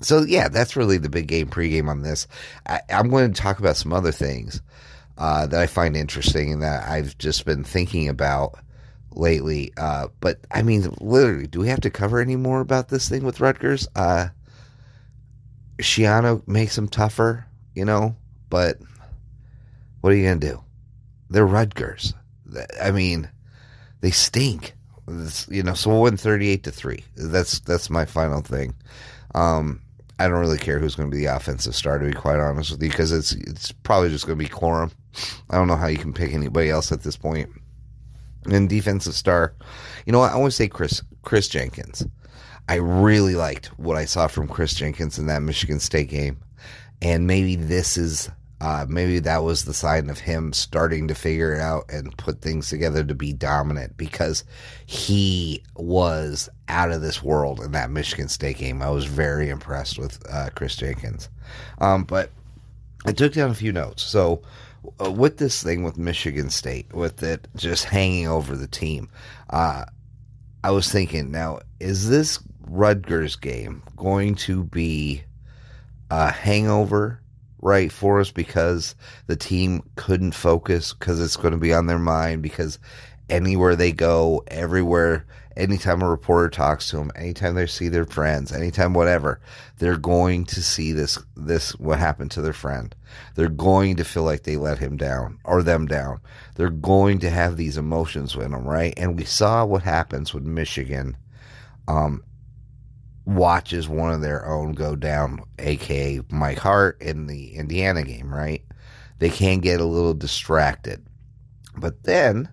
so 0.00 0.22
yeah, 0.22 0.48
that's 0.48 0.76
really 0.76 0.98
the 0.98 1.08
big 1.08 1.26
game 1.26 1.48
pregame 1.48 1.88
on 1.88 2.02
this. 2.02 2.28
I, 2.66 2.80
am 2.90 3.08
going 3.08 3.32
to 3.32 3.40
talk 3.40 3.58
about 3.58 3.76
some 3.76 3.92
other 3.92 4.12
things 4.12 4.62
uh, 5.18 5.46
that 5.46 5.60
I 5.60 5.66
find 5.66 5.96
interesting 5.96 6.52
and 6.52 6.62
that 6.62 6.88
I've 6.88 7.18
just 7.18 7.44
been 7.44 7.64
thinking 7.64 8.08
about 8.08 8.54
lately. 9.12 9.72
Uh, 9.76 10.08
but 10.20 10.38
I 10.50 10.62
mean, 10.62 10.94
literally, 11.00 11.48
do 11.48 11.60
we 11.60 11.68
have 11.68 11.80
to 11.80 11.90
cover 11.90 12.20
any 12.20 12.36
more 12.36 12.60
about 12.60 12.88
this 12.88 13.08
thing 13.08 13.24
with 13.24 13.40
Rutgers? 13.40 13.88
Uh, 13.96 14.28
Schiano 15.78 16.46
makes 16.46 16.76
them 16.76 16.88
tougher, 16.88 17.46
you 17.74 17.84
know, 17.84 18.16
but 18.48 18.78
what 20.00 20.12
are 20.12 20.16
you 20.16 20.24
going 20.24 20.40
to 20.40 20.46
do? 20.46 20.64
They're 21.30 21.46
Rutgers. 21.46 22.14
I 22.80 22.92
mean, 22.92 23.28
they 24.00 24.12
stink. 24.12 24.74
It's, 25.08 25.48
you 25.48 25.62
know, 25.62 25.74
so 25.74 25.90
we'll 25.90 26.02
win 26.02 26.16
38 26.16 26.62
to 26.64 26.70
3. 26.70 27.04
That's 27.16 27.60
that's 27.60 27.90
my 27.90 28.04
final 28.04 28.40
thing. 28.40 28.74
Um, 29.34 29.80
I 30.18 30.26
don't 30.26 30.40
really 30.40 30.58
care 30.58 30.78
who's 30.78 30.94
going 30.94 31.10
to 31.10 31.16
be 31.16 31.24
the 31.24 31.36
offensive 31.36 31.76
star, 31.76 31.98
to 31.98 32.06
be 32.06 32.12
quite 32.12 32.40
honest 32.40 32.72
with 32.72 32.82
you, 32.82 32.90
because 32.90 33.12
it's 33.12 33.32
it's 33.32 33.72
probably 33.72 34.10
just 34.10 34.26
going 34.26 34.38
to 34.38 34.44
be 34.44 34.50
Corum. 34.50 34.92
I 35.50 35.56
don't 35.56 35.68
know 35.68 35.76
how 35.76 35.86
you 35.86 35.98
can 35.98 36.12
pick 36.12 36.32
anybody 36.32 36.70
else 36.70 36.90
at 36.90 37.02
this 37.02 37.16
point. 37.16 37.48
And 38.46 38.68
defensive 38.68 39.14
star, 39.14 39.54
you 40.06 40.12
know 40.12 40.20
what? 40.20 40.32
I 40.32 40.42
to 40.42 40.50
say 40.50 40.68
Kris 40.68 41.02
Kris 41.22 41.48
Jenkins. 41.48 42.06
I 42.68 42.74
really 42.76 43.34
liked 43.34 43.66
what 43.78 43.96
I 43.96 44.04
saw 44.04 44.26
from 44.26 44.48
Kris 44.48 44.74
Jenkins 44.74 45.18
in 45.18 45.26
that 45.26 45.42
Michigan 45.42 45.80
State 45.80 46.08
game, 46.08 46.38
and 47.00 47.26
maybe 47.26 47.56
this 47.56 47.96
is 47.96 48.30
uh, 48.60 48.84
maybe 48.88 49.20
that 49.20 49.44
was 49.44 49.64
the 49.64 49.74
sign 49.74 50.10
of 50.10 50.18
him 50.18 50.52
starting 50.52 51.06
to 51.08 51.14
figure 51.14 51.54
it 51.54 51.60
out 51.60 51.84
and 51.88 52.16
put 52.16 52.40
things 52.40 52.68
together 52.68 53.04
to 53.04 53.14
be 53.14 53.32
dominant 53.32 53.96
because 53.96 54.44
he 54.86 55.62
was 55.76 56.48
out 56.68 56.90
of 56.90 57.00
this 57.00 57.22
world 57.22 57.60
in 57.60 57.70
that 57.72 57.90
Michigan 57.90 58.28
State 58.28 58.58
game. 58.58 58.82
I 58.82 58.90
was 58.90 59.04
very 59.04 59.48
impressed 59.48 59.98
with 59.98 60.20
uh, 60.28 60.50
Kris 60.56 60.74
Jenkins. 60.74 61.28
Um, 61.80 62.02
but 62.02 62.30
I 63.06 63.12
took 63.12 63.32
down 63.32 63.50
a 63.50 63.54
few 63.54 63.72
notes. 63.72 64.02
So, 64.02 64.42
uh, 65.04 65.10
with 65.10 65.36
this 65.36 65.62
thing 65.62 65.84
with 65.84 65.96
Michigan 65.96 66.50
State, 66.50 66.92
with 66.92 67.22
it 67.22 67.46
just 67.54 67.84
hanging 67.84 68.26
over 68.26 68.56
the 68.56 68.66
team, 68.66 69.08
uh, 69.50 69.84
I 70.64 70.72
was 70.72 70.90
thinking, 70.90 71.30
now, 71.30 71.60
is 71.78 72.08
this 72.08 72.40
Rutgers 72.62 73.36
game 73.36 73.82
going 73.96 74.34
to 74.36 74.64
be 74.64 75.22
a 76.10 76.30
hangover? 76.32 77.20
Right 77.60 77.90
for 77.90 78.20
us 78.20 78.30
because 78.30 78.94
the 79.26 79.36
team 79.36 79.82
couldn't 79.96 80.32
focus 80.32 80.92
because 80.92 81.20
it's 81.20 81.36
going 81.36 81.52
to 81.52 81.58
be 81.58 81.74
on 81.74 81.86
their 81.86 81.98
mind 81.98 82.42
because 82.42 82.78
anywhere 83.28 83.76
they 83.76 83.92
go, 83.92 84.42
everywhere, 84.48 85.26
anytime 85.56 86.02
a 86.02 86.08
reporter 86.08 86.48
talks 86.48 86.88
to 86.88 86.96
them, 86.96 87.10
anytime 87.16 87.54
they 87.54 87.66
see 87.66 87.88
their 87.88 88.06
friends, 88.06 88.52
anytime 88.52 88.94
whatever, 88.94 89.40
they're 89.78 89.98
going 89.98 90.44
to 90.46 90.62
see 90.62 90.92
this 90.92 91.18
this 91.36 91.72
what 91.78 91.98
happened 91.98 92.30
to 92.30 92.42
their 92.42 92.52
friend. 92.52 92.94
They're 93.34 93.48
going 93.48 93.96
to 93.96 94.04
feel 94.04 94.22
like 94.22 94.44
they 94.44 94.56
let 94.56 94.78
him 94.78 94.96
down 94.96 95.38
or 95.44 95.62
them 95.62 95.86
down. 95.86 96.20
They're 96.54 96.70
going 96.70 97.18
to 97.20 97.30
have 97.30 97.56
these 97.56 97.76
emotions 97.76 98.36
with 98.36 98.50
them, 98.50 98.64
right? 98.64 98.94
And 98.96 99.16
we 99.16 99.24
saw 99.24 99.64
what 99.64 99.82
happens 99.82 100.32
with 100.32 100.44
Michigan 100.44 101.16
um, 101.88 102.22
watches 103.28 103.88
one 103.88 104.10
of 104.10 104.22
their 104.22 104.46
own 104.46 104.72
go 104.72 104.96
down, 104.96 105.42
aka 105.58 106.22
Mike 106.30 106.58
Hart 106.58 107.00
in 107.02 107.26
the 107.26 107.54
Indiana 107.54 108.02
game, 108.02 108.34
right? 108.34 108.64
They 109.18 109.28
can 109.28 109.58
get 109.58 109.80
a 109.80 109.84
little 109.84 110.14
distracted. 110.14 111.04
But 111.76 112.04
then 112.04 112.48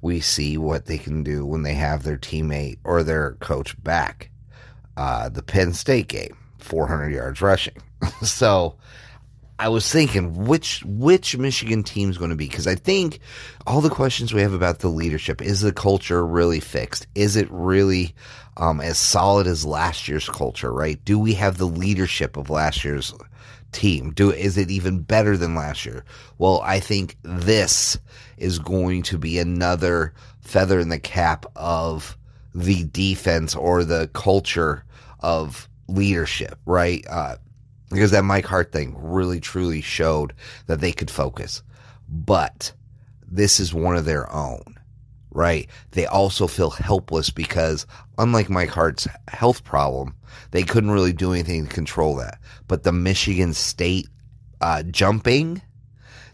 we 0.00 0.20
see 0.20 0.56
what 0.56 0.86
they 0.86 0.96
can 0.96 1.22
do 1.22 1.44
when 1.44 1.62
they 1.62 1.74
have 1.74 2.02
their 2.02 2.16
teammate 2.16 2.78
or 2.82 3.02
their 3.02 3.32
coach 3.34 3.80
back. 3.82 4.30
Uh, 4.96 5.28
the 5.28 5.42
Penn 5.42 5.74
State 5.74 6.08
game, 6.08 6.36
400 6.58 7.12
yards 7.12 7.42
rushing. 7.42 7.76
so 8.22 8.76
I 9.58 9.68
was 9.70 9.90
thinking 9.90 10.46
which 10.46 10.82
which 10.84 11.36
Michigan 11.36 11.82
team's 11.82 12.18
going 12.18 12.30
to 12.30 12.36
be 12.36 12.48
because 12.48 12.66
I 12.66 12.74
think 12.74 13.20
all 13.66 13.80
the 13.80 13.88
questions 13.88 14.34
we 14.34 14.42
have 14.42 14.52
about 14.52 14.80
the 14.80 14.88
leadership 14.88 15.40
is 15.40 15.62
the 15.62 15.72
culture 15.72 16.26
really 16.26 16.60
fixed? 16.60 17.06
Is 17.14 17.36
it 17.36 17.48
really 17.50 18.14
um, 18.58 18.80
as 18.80 18.98
solid 18.98 19.46
as 19.46 19.64
last 19.64 20.08
year's 20.08 20.28
culture? 20.28 20.72
Right? 20.72 21.02
Do 21.04 21.18
we 21.18 21.34
have 21.34 21.56
the 21.56 21.66
leadership 21.66 22.36
of 22.36 22.50
last 22.50 22.84
year's 22.84 23.14
team? 23.72 24.12
Do 24.12 24.30
is 24.30 24.58
it 24.58 24.70
even 24.70 25.00
better 25.00 25.38
than 25.38 25.54
last 25.54 25.86
year? 25.86 26.04
Well, 26.36 26.60
I 26.62 26.78
think 26.80 27.16
this 27.22 27.98
is 28.36 28.58
going 28.58 29.04
to 29.04 29.16
be 29.16 29.38
another 29.38 30.12
feather 30.40 30.78
in 30.80 30.90
the 30.90 31.00
cap 31.00 31.46
of 31.56 32.18
the 32.54 32.84
defense 32.84 33.54
or 33.54 33.84
the 33.84 34.10
culture 34.12 34.84
of 35.20 35.68
leadership, 35.88 36.58
right? 36.66 37.04
Uh, 37.08 37.36
because 37.90 38.10
that 38.10 38.24
Mike 38.24 38.46
Hart 38.46 38.72
thing 38.72 38.96
really 38.98 39.40
truly 39.40 39.80
showed 39.80 40.34
that 40.66 40.80
they 40.80 40.92
could 40.92 41.10
focus. 41.10 41.62
But 42.08 42.72
this 43.26 43.60
is 43.60 43.74
one 43.74 43.96
of 43.96 44.04
their 44.04 44.32
own, 44.32 44.78
right? 45.30 45.68
They 45.92 46.06
also 46.06 46.46
feel 46.46 46.70
helpless 46.70 47.30
because 47.30 47.86
unlike 48.18 48.50
Mike 48.50 48.70
Hart's 48.70 49.08
health 49.28 49.64
problem, 49.64 50.14
they 50.50 50.62
couldn't 50.62 50.90
really 50.90 51.12
do 51.12 51.32
anything 51.32 51.66
to 51.66 51.74
control 51.74 52.16
that. 52.16 52.38
But 52.68 52.82
the 52.82 52.92
Michigan 52.92 53.54
State 53.54 54.08
uh, 54.60 54.82
jumping, 54.84 55.62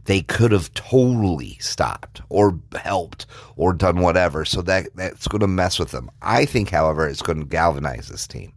they 0.04 0.23
could 0.23 0.52
have 0.52 0.73
totally 0.75 1.56
stopped 1.61 2.23
or 2.28 2.59
helped 2.80 3.26
or 3.56 3.73
done 3.73 4.00
whatever. 4.00 4.44
So 4.44 4.62
that 4.62 4.88
that's 4.94 5.28
going 5.28 5.40
to 5.40 5.47
mess 5.47 5.78
with 5.78 5.90
them. 5.90 6.11
I 6.21 6.44
think, 6.44 6.71
however, 6.71 7.09
it's 7.09 7.23
going 7.23 7.40
to 7.40 7.47
galvanize 7.47 8.09
this 8.09 8.26
team. 8.26 8.52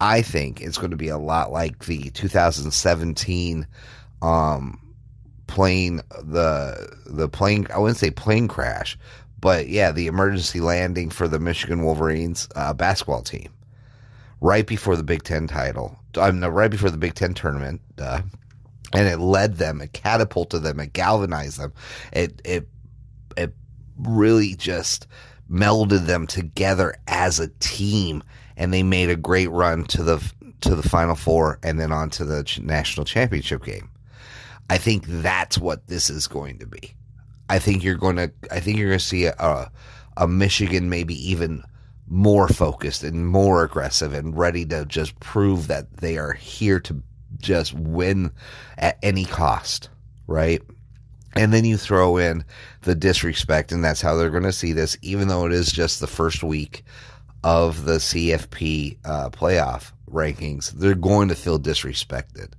I 0.00 0.22
think 0.22 0.60
it's 0.60 0.78
going 0.78 0.90
to 0.90 0.96
be 0.96 1.08
a 1.08 1.18
lot 1.18 1.52
like 1.52 1.84
the 1.84 2.10
2017 2.10 3.66
um, 4.22 4.80
plane 5.46 6.00
the 6.22 6.96
the 7.06 7.28
plane 7.28 7.66
I 7.74 7.78
wouldn't 7.78 7.98
say 7.98 8.10
plane 8.10 8.48
crash, 8.48 8.98
but 9.40 9.68
yeah, 9.68 9.92
the 9.92 10.06
emergency 10.06 10.60
landing 10.60 11.10
for 11.10 11.28
the 11.28 11.38
Michigan 11.38 11.82
Wolverines 11.82 12.48
uh, 12.56 12.72
basketball 12.72 13.22
team 13.22 13.52
right 14.40 14.66
before 14.66 14.96
the 14.96 15.02
Big 15.02 15.22
Ten 15.22 15.46
title. 15.46 15.98
I 16.16 16.30
mean, 16.30 16.42
right 16.44 16.70
before 16.70 16.90
the 16.90 16.98
Big 16.98 17.14
Ten 17.14 17.34
tournament, 17.34 17.80
and 17.98 18.30
it 18.94 19.18
led 19.18 19.56
them, 19.56 19.80
it 19.80 19.92
catapulted 19.92 20.62
them, 20.62 20.80
it 20.80 20.92
galvanized 20.92 21.58
them, 21.58 21.72
it 22.12 22.40
it 22.44 22.68
it 23.36 23.54
really 23.98 24.54
just 24.54 25.06
melded 25.50 26.06
them 26.06 26.26
together 26.26 26.94
as 27.06 27.40
a 27.40 27.48
team 27.60 28.22
and 28.60 28.74
they 28.74 28.82
made 28.82 29.08
a 29.08 29.16
great 29.16 29.50
run 29.50 29.84
to 29.84 30.02
the 30.02 30.32
to 30.60 30.76
the 30.76 30.88
final 30.88 31.16
four 31.16 31.58
and 31.62 31.80
then 31.80 31.90
on 31.90 32.10
to 32.10 32.24
the 32.26 32.60
national 32.62 33.06
championship 33.06 33.64
game. 33.64 33.88
I 34.68 34.76
think 34.76 35.04
that's 35.06 35.56
what 35.56 35.86
this 35.86 36.10
is 36.10 36.28
going 36.28 36.58
to 36.58 36.66
be. 36.66 36.94
I 37.48 37.58
think 37.58 37.82
you're 37.82 37.96
going 37.96 38.16
to 38.16 38.30
I 38.52 38.60
think 38.60 38.78
you're 38.78 38.90
going 38.90 38.98
to 38.98 39.04
see 39.04 39.24
a 39.24 39.72
a 40.18 40.28
Michigan 40.28 40.90
maybe 40.90 41.14
even 41.30 41.64
more 42.06 42.48
focused 42.48 43.02
and 43.02 43.26
more 43.26 43.64
aggressive 43.64 44.12
and 44.12 44.36
ready 44.36 44.66
to 44.66 44.84
just 44.84 45.18
prove 45.20 45.66
that 45.68 45.96
they 45.96 46.18
are 46.18 46.34
here 46.34 46.80
to 46.80 47.02
just 47.38 47.72
win 47.72 48.30
at 48.76 48.98
any 49.02 49.24
cost, 49.24 49.88
right? 50.26 50.60
And 51.34 51.54
then 51.54 51.64
you 51.64 51.78
throw 51.78 52.18
in 52.18 52.44
the 52.82 52.96
disrespect, 52.96 53.70
and 53.72 53.82
that's 53.82 54.02
how 54.02 54.16
they're 54.16 54.30
going 54.30 54.42
to 54.42 54.52
see 54.52 54.72
this, 54.72 54.98
even 55.00 55.28
though 55.28 55.46
it 55.46 55.52
is 55.52 55.70
just 55.70 56.00
the 56.00 56.08
first 56.08 56.42
week 56.42 56.84
of 57.42 57.84
the 57.84 57.98
CFP 57.98 58.98
uh, 59.04 59.30
playoff 59.30 59.92
rankings, 60.10 60.70
they're 60.70 60.94
going 60.94 61.28
to 61.28 61.34
feel 61.34 61.58
disrespected. 61.58 62.52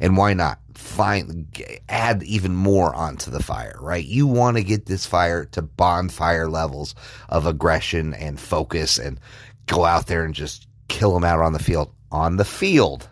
And 0.00 0.16
why 0.16 0.34
not? 0.34 0.58
Find 0.74 1.46
add 1.88 2.22
even 2.24 2.54
more 2.54 2.94
onto 2.94 3.30
the 3.30 3.42
fire, 3.42 3.76
right? 3.80 4.04
You 4.04 4.26
want 4.26 4.56
to 4.56 4.64
get 4.64 4.86
this 4.86 5.06
fire 5.06 5.44
to 5.46 5.62
bonfire 5.62 6.48
levels 6.48 6.94
of 7.28 7.46
aggression 7.46 8.12
and 8.14 8.40
focus, 8.40 8.98
and 8.98 9.20
go 9.66 9.84
out 9.84 10.06
there 10.06 10.24
and 10.24 10.34
just 10.34 10.66
kill 10.88 11.14
them 11.14 11.24
out 11.24 11.40
on 11.40 11.52
the 11.52 11.58
field. 11.58 11.92
On 12.10 12.36
the 12.36 12.44
field, 12.44 13.08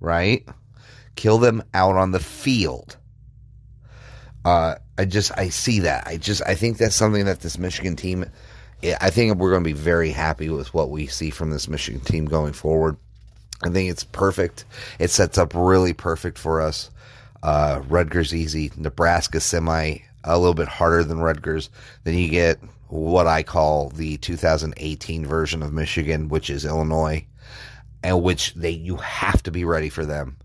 right? 0.00 0.46
Kill 1.16 1.38
them 1.38 1.62
out 1.74 1.96
on 1.96 2.12
the 2.12 2.20
field. 2.20 2.96
Uh, 4.44 4.76
I 4.96 5.04
just 5.04 5.36
I 5.36 5.48
see 5.50 5.80
that. 5.80 6.06
I 6.06 6.16
just 6.16 6.42
I 6.46 6.54
think 6.54 6.78
that's 6.78 6.94
something 6.94 7.26
that 7.26 7.40
this 7.40 7.58
Michigan 7.58 7.96
team 7.96 8.26
I 8.82 9.10
think 9.10 9.36
we're 9.36 9.50
going 9.50 9.64
to 9.64 9.68
be 9.68 9.72
very 9.72 10.10
happy 10.10 10.48
with 10.48 10.72
what 10.74 10.90
we 10.90 11.06
see 11.06 11.30
from 11.30 11.50
this 11.50 11.68
Michigan 11.68 12.00
team 12.00 12.26
going 12.26 12.52
forward. 12.52 12.96
I 13.62 13.70
think 13.70 13.90
it's 13.90 14.04
perfect. 14.04 14.64
It 14.98 15.10
sets 15.10 15.38
up 15.38 15.52
really 15.54 15.92
perfect 15.92 16.38
for 16.38 16.60
us. 16.60 16.90
Uh, 17.42 17.82
Rutgers 17.88 18.34
easy, 18.34 18.70
Nebraska 18.76 19.40
semi 19.40 19.98
a 20.24 20.38
little 20.38 20.54
bit 20.54 20.68
harder 20.68 21.04
than 21.04 21.20
Rutgers. 21.20 21.70
Then 22.04 22.14
you 22.14 22.28
get 22.28 22.58
what 22.88 23.26
I 23.26 23.42
call 23.42 23.90
the 23.90 24.16
2018 24.18 25.24
version 25.24 25.62
of 25.62 25.72
Michigan, 25.72 26.28
which 26.28 26.50
is 26.50 26.64
Illinois, 26.64 27.24
and 28.02 28.22
which 28.22 28.54
they 28.54 28.70
you 28.70 28.96
have 28.96 29.42
to 29.44 29.50
be 29.50 29.64
ready 29.64 29.88
for 29.88 30.04
them 30.04 30.36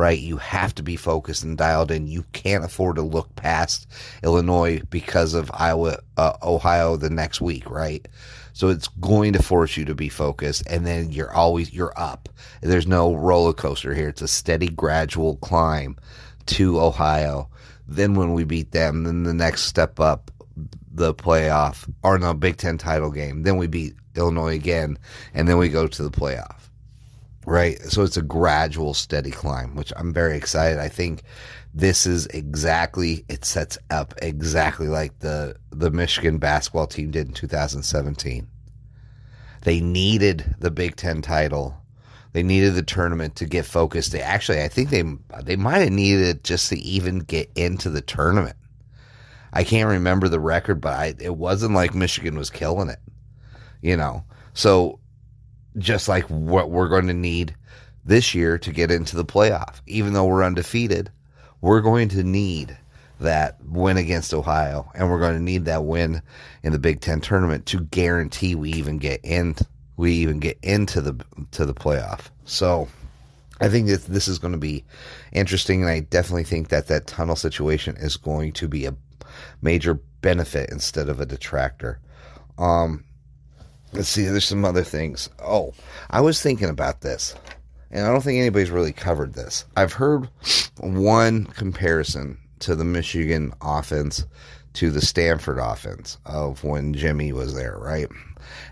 right? 0.00 0.18
You 0.18 0.38
have 0.38 0.74
to 0.76 0.82
be 0.82 0.96
focused 0.96 1.44
and 1.44 1.58
dialed 1.58 1.90
in. 1.90 2.06
You 2.06 2.24
can't 2.32 2.64
afford 2.64 2.96
to 2.96 3.02
look 3.02 3.36
past 3.36 3.86
Illinois 4.24 4.80
because 4.88 5.34
of 5.34 5.50
Iowa, 5.52 5.98
uh, 6.16 6.38
Ohio 6.42 6.96
the 6.96 7.10
next 7.10 7.42
week, 7.42 7.68
right? 7.68 8.08
So 8.54 8.68
it's 8.68 8.88
going 8.88 9.34
to 9.34 9.42
force 9.42 9.76
you 9.76 9.84
to 9.84 9.94
be 9.94 10.08
focused, 10.08 10.66
and 10.66 10.86
then 10.86 11.12
you're 11.12 11.30
always 11.30 11.74
you're 11.74 11.92
up. 11.96 12.30
There's 12.62 12.86
no 12.86 13.14
roller 13.14 13.52
coaster 13.52 13.94
here. 13.94 14.08
It's 14.08 14.22
a 14.22 14.28
steady, 14.28 14.70
gradual 14.70 15.36
climb 15.36 15.98
to 16.46 16.80
Ohio. 16.80 17.50
Then 17.86 18.14
when 18.14 18.32
we 18.32 18.44
beat 18.44 18.72
them, 18.72 19.04
then 19.04 19.24
the 19.24 19.34
next 19.34 19.64
step 19.64 20.00
up, 20.00 20.30
the 20.90 21.12
playoff 21.12 21.86
or 22.02 22.18
no 22.18 22.32
Big 22.32 22.56
Ten 22.56 22.78
title 22.78 23.10
game. 23.10 23.42
Then 23.42 23.58
we 23.58 23.66
beat 23.66 23.96
Illinois 24.16 24.54
again, 24.54 24.98
and 25.34 25.46
then 25.46 25.58
we 25.58 25.68
go 25.68 25.86
to 25.86 26.02
the 26.02 26.10
playoff 26.10 26.59
right? 27.50 27.82
So 27.82 28.04
it's 28.04 28.16
a 28.16 28.22
gradual, 28.22 28.94
steady 28.94 29.32
climb, 29.32 29.74
which 29.74 29.92
I'm 29.96 30.12
very 30.12 30.36
excited. 30.36 30.78
I 30.78 30.88
think 30.88 31.24
this 31.74 32.06
is 32.06 32.26
exactly 32.26 33.24
it 33.28 33.44
sets 33.44 33.76
up 33.90 34.14
exactly 34.22 34.86
like 34.86 35.18
the 35.18 35.56
the 35.70 35.90
Michigan 35.90 36.38
basketball 36.38 36.86
team 36.86 37.10
did 37.10 37.26
in 37.26 37.34
2017. 37.34 38.46
They 39.62 39.80
needed 39.80 40.54
the 40.60 40.70
Big 40.70 40.94
Ten 40.94 41.22
title. 41.22 41.76
They 42.32 42.44
needed 42.44 42.74
the 42.74 42.84
tournament 42.84 43.34
to 43.36 43.46
get 43.46 43.66
focused. 43.66 44.12
They 44.12 44.22
actually, 44.22 44.62
I 44.62 44.68
think 44.68 44.90
they 44.90 45.02
they 45.42 45.56
might 45.56 45.80
have 45.80 45.90
needed 45.90 46.22
it 46.22 46.44
just 46.44 46.68
to 46.68 46.78
even 46.78 47.18
get 47.18 47.50
into 47.56 47.90
the 47.90 48.00
tournament. 48.00 48.56
I 49.52 49.64
can't 49.64 49.88
remember 49.88 50.28
the 50.28 50.38
record, 50.38 50.80
but 50.80 50.92
I, 50.92 51.14
it 51.18 51.36
wasn't 51.36 51.74
like 51.74 51.96
Michigan 51.96 52.38
was 52.38 52.48
killing 52.48 52.88
it, 52.88 53.00
you 53.82 53.96
know. 53.96 54.22
So 54.54 54.99
just 55.78 56.08
like 56.08 56.24
what 56.24 56.70
we're 56.70 56.88
going 56.88 57.06
to 57.06 57.14
need 57.14 57.54
this 58.04 58.34
year 58.34 58.58
to 58.58 58.72
get 58.72 58.90
into 58.90 59.16
the 59.16 59.24
playoff. 59.24 59.80
Even 59.86 60.12
though 60.12 60.26
we're 60.26 60.44
undefeated, 60.44 61.10
we're 61.60 61.80
going 61.80 62.08
to 62.10 62.22
need 62.22 62.76
that 63.20 63.56
win 63.66 63.96
against 63.98 64.32
Ohio, 64.32 64.90
and 64.94 65.10
we're 65.10 65.20
going 65.20 65.36
to 65.36 65.42
need 65.42 65.66
that 65.66 65.84
win 65.84 66.22
in 66.62 66.72
the 66.72 66.78
Big 66.78 67.00
Ten 67.00 67.20
tournament 67.20 67.66
to 67.66 67.80
guarantee 67.80 68.54
we 68.54 68.72
even 68.72 68.98
get 68.98 69.20
in. 69.22 69.54
We 69.96 70.12
even 70.12 70.40
get 70.40 70.58
into 70.62 71.00
the 71.00 71.22
to 71.52 71.66
the 71.66 71.74
playoff. 71.74 72.30
So, 72.46 72.88
I 73.60 73.68
think 73.68 73.88
that 73.88 74.06
this 74.06 74.26
is 74.26 74.38
going 74.38 74.52
to 74.52 74.58
be 74.58 74.84
interesting, 75.32 75.82
and 75.82 75.90
I 75.90 76.00
definitely 76.00 76.44
think 76.44 76.68
that 76.68 76.86
that 76.86 77.06
tunnel 77.06 77.36
situation 77.36 77.96
is 77.98 78.16
going 78.16 78.52
to 78.52 78.68
be 78.68 78.86
a 78.86 78.96
major 79.60 79.94
benefit 80.22 80.70
instead 80.70 81.08
of 81.08 81.20
a 81.20 81.26
detractor. 81.26 82.00
Um, 82.58 83.04
Let's 83.92 84.08
see, 84.08 84.24
there's 84.24 84.44
some 84.44 84.64
other 84.64 84.84
things. 84.84 85.28
Oh, 85.40 85.74
I 86.10 86.20
was 86.20 86.40
thinking 86.40 86.68
about 86.68 87.00
this, 87.00 87.34
and 87.90 88.06
I 88.06 88.12
don't 88.12 88.22
think 88.22 88.38
anybody's 88.38 88.70
really 88.70 88.92
covered 88.92 89.34
this. 89.34 89.64
I've 89.76 89.92
heard 89.92 90.28
one 90.78 91.46
comparison 91.46 92.38
to 92.60 92.76
the 92.76 92.84
Michigan 92.84 93.52
offense 93.60 94.26
to 94.74 94.90
the 94.90 95.00
Stanford 95.00 95.58
offense 95.58 96.18
of 96.26 96.62
when 96.62 96.94
Jimmy 96.94 97.32
was 97.32 97.54
there, 97.54 97.76
right? 97.78 98.08
And 98.08 98.16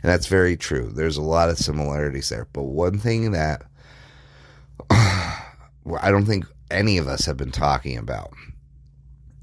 that's 0.03 0.27
very 0.27 0.57
true. 0.57 0.91
There's 0.95 1.17
a 1.17 1.23
lot 1.23 1.51
of 1.51 1.59
similarities 1.59 2.29
there. 2.29 2.47
But 2.53 2.65
one 2.65 2.99
thing 2.99 3.33
that 3.33 3.65
I 4.91 6.11
don't 6.11 6.27
think 6.27 6.45
any 6.71 6.99
of 6.99 7.09
us 7.09 7.27
have 7.27 7.37
been 7.37 7.51
talking 7.51 7.99
about 7.99 8.33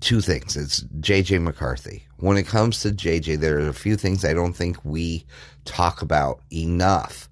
two 0.06 0.22
things. 0.22 0.56
It's 0.56 0.82
JJ 1.00 1.41
McCarthy. 1.41 2.06
When 2.18 2.38
it 2.38 2.46
comes 2.46 2.82
to 2.82 2.91
JJ, 2.91 3.39
there 3.39 3.58
are 3.58 3.68
a 3.68 3.74
few 3.74 3.96
things 3.96 4.24
I 4.24 4.34
don't 4.34 4.54
think 4.54 4.78
we 4.86 5.26
talk 5.65 6.04
about 6.04 6.41
enough 6.54 7.28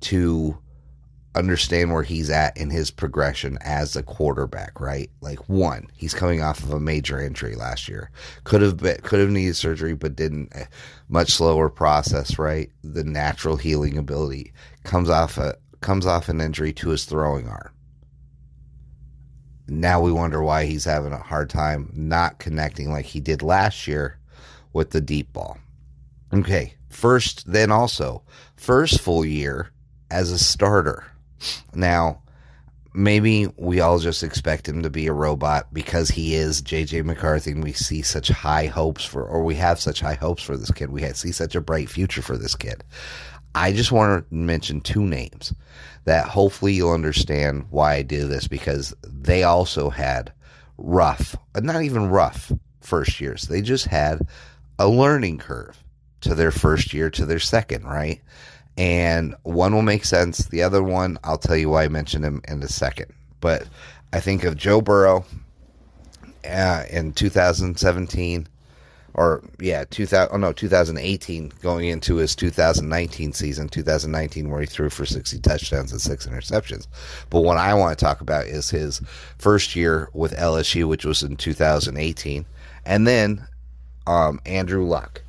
to 0.00 0.56
understand 1.34 1.92
where 1.92 2.02
he's 2.02 2.30
at 2.30 2.56
in 2.56 2.70
his 2.70 2.90
progression 2.90 3.58
as 3.60 3.94
a 3.94 4.02
quarterback, 4.02 4.80
right? 4.80 5.10
Like 5.20 5.50
one, 5.50 5.88
he's 5.94 6.14
coming 6.14 6.42
off 6.42 6.62
of 6.62 6.72
a 6.72 6.80
major 6.80 7.20
injury 7.20 7.56
last 7.56 7.88
year. 7.88 8.10
Could 8.44 8.62
have 8.62 8.78
been, 8.78 8.96
could 9.02 9.20
have 9.20 9.30
needed 9.30 9.54
surgery, 9.56 9.92
but 9.92 10.16
didn't. 10.16 10.50
Much 11.10 11.30
slower 11.30 11.68
process, 11.68 12.38
right? 12.38 12.70
The 12.82 13.04
natural 13.04 13.58
healing 13.58 13.98
ability 13.98 14.54
comes 14.84 15.10
off 15.10 15.36
a 15.36 15.56
comes 15.82 16.06
off 16.06 16.30
an 16.30 16.40
injury 16.40 16.72
to 16.72 16.88
his 16.88 17.04
throwing 17.04 17.46
arm. 17.48 17.70
Now 19.66 20.00
we 20.00 20.12
wonder 20.12 20.42
why 20.42 20.66
he's 20.66 20.84
having 20.84 21.12
a 21.12 21.18
hard 21.18 21.48
time 21.48 21.90
not 21.94 22.38
connecting 22.38 22.90
like 22.90 23.06
he 23.06 23.20
did 23.20 23.42
last 23.42 23.86
year 23.86 24.18
with 24.72 24.90
the 24.90 25.00
deep 25.00 25.32
ball. 25.32 25.58
Okay, 26.32 26.74
first, 26.88 27.50
then 27.50 27.70
also, 27.70 28.22
first 28.56 29.00
full 29.00 29.24
year 29.24 29.70
as 30.10 30.30
a 30.30 30.38
starter. 30.38 31.04
Now, 31.74 32.22
maybe 32.92 33.48
we 33.56 33.80
all 33.80 33.98
just 33.98 34.22
expect 34.22 34.68
him 34.68 34.82
to 34.82 34.90
be 34.90 35.06
a 35.06 35.12
robot 35.12 35.72
because 35.72 36.10
he 36.10 36.34
is 36.34 36.62
JJ 36.62 37.04
McCarthy 37.04 37.52
and 37.52 37.62
we 37.62 37.72
see 37.72 38.02
such 38.02 38.28
high 38.28 38.66
hopes 38.66 39.04
for, 39.04 39.24
or 39.24 39.42
we 39.42 39.54
have 39.56 39.80
such 39.80 40.00
high 40.00 40.14
hopes 40.14 40.42
for 40.42 40.56
this 40.56 40.70
kid. 40.70 40.90
We 40.90 41.02
see 41.12 41.32
such 41.32 41.54
a 41.54 41.60
bright 41.60 41.88
future 41.88 42.22
for 42.22 42.36
this 42.36 42.54
kid. 42.54 42.84
I 43.54 43.72
just 43.72 43.92
want 43.92 44.28
to 44.28 44.34
mention 44.34 44.80
two 44.80 45.04
names 45.04 45.54
that 46.04 46.26
hopefully 46.26 46.74
you'll 46.74 46.92
understand 46.92 47.66
why 47.70 47.94
I 47.94 48.02
do 48.02 48.26
this 48.26 48.48
because 48.48 48.94
they 49.02 49.42
also 49.42 49.90
had 49.90 50.32
rough, 50.76 51.36
not 51.56 51.82
even 51.82 52.10
rough 52.10 52.52
first 52.80 53.20
years. 53.20 53.42
They 53.42 53.62
just 53.62 53.86
had 53.86 54.20
a 54.78 54.88
learning 54.88 55.38
curve 55.38 55.82
to 56.22 56.34
their 56.34 56.50
first 56.50 56.92
year 56.92 57.10
to 57.10 57.24
their 57.24 57.38
second, 57.38 57.84
right? 57.84 58.20
And 58.76 59.34
one 59.42 59.72
will 59.74 59.82
make 59.82 60.04
sense. 60.04 60.46
The 60.46 60.62
other 60.62 60.82
one, 60.82 61.18
I'll 61.22 61.38
tell 61.38 61.56
you 61.56 61.70
why 61.70 61.84
I 61.84 61.88
mentioned 61.88 62.24
him 62.24 62.42
in 62.48 62.62
a 62.62 62.68
second. 62.68 63.12
But 63.40 63.68
I 64.12 64.20
think 64.20 64.44
of 64.44 64.56
Joe 64.56 64.80
Burrow 64.80 65.24
uh, 66.48 66.84
in 66.90 67.12
2017 67.12 68.48
or 69.14 69.42
yeah, 69.60 69.84
2000, 69.84 70.34
oh 70.34 70.36
no, 70.36 70.52
2018 70.52 71.52
going 71.62 71.86
into 71.86 72.16
his 72.16 72.34
2019 72.34 73.32
season, 73.32 73.68
2019 73.68 74.50
where 74.50 74.60
he 74.60 74.66
threw 74.66 74.90
for 74.90 75.06
60 75.06 75.38
touchdowns 75.38 75.92
and 75.92 76.00
six 76.00 76.26
interceptions. 76.26 76.86
But 77.30 77.40
what 77.40 77.56
I 77.56 77.74
want 77.74 77.96
to 77.96 78.04
talk 78.04 78.20
about 78.20 78.46
is 78.46 78.70
his 78.70 79.00
first 79.38 79.76
year 79.76 80.08
with 80.12 80.36
LSU, 80.36 80.88
which 80.88 81.04
was 81.04 81.22
in 81.22 81.36
2018, 81.36 82.44
and 82.84 83.06
then 83.06 83.46
um, 84.06 84.40
Andrew 84.44 84.84
Luck. 84.84 85.22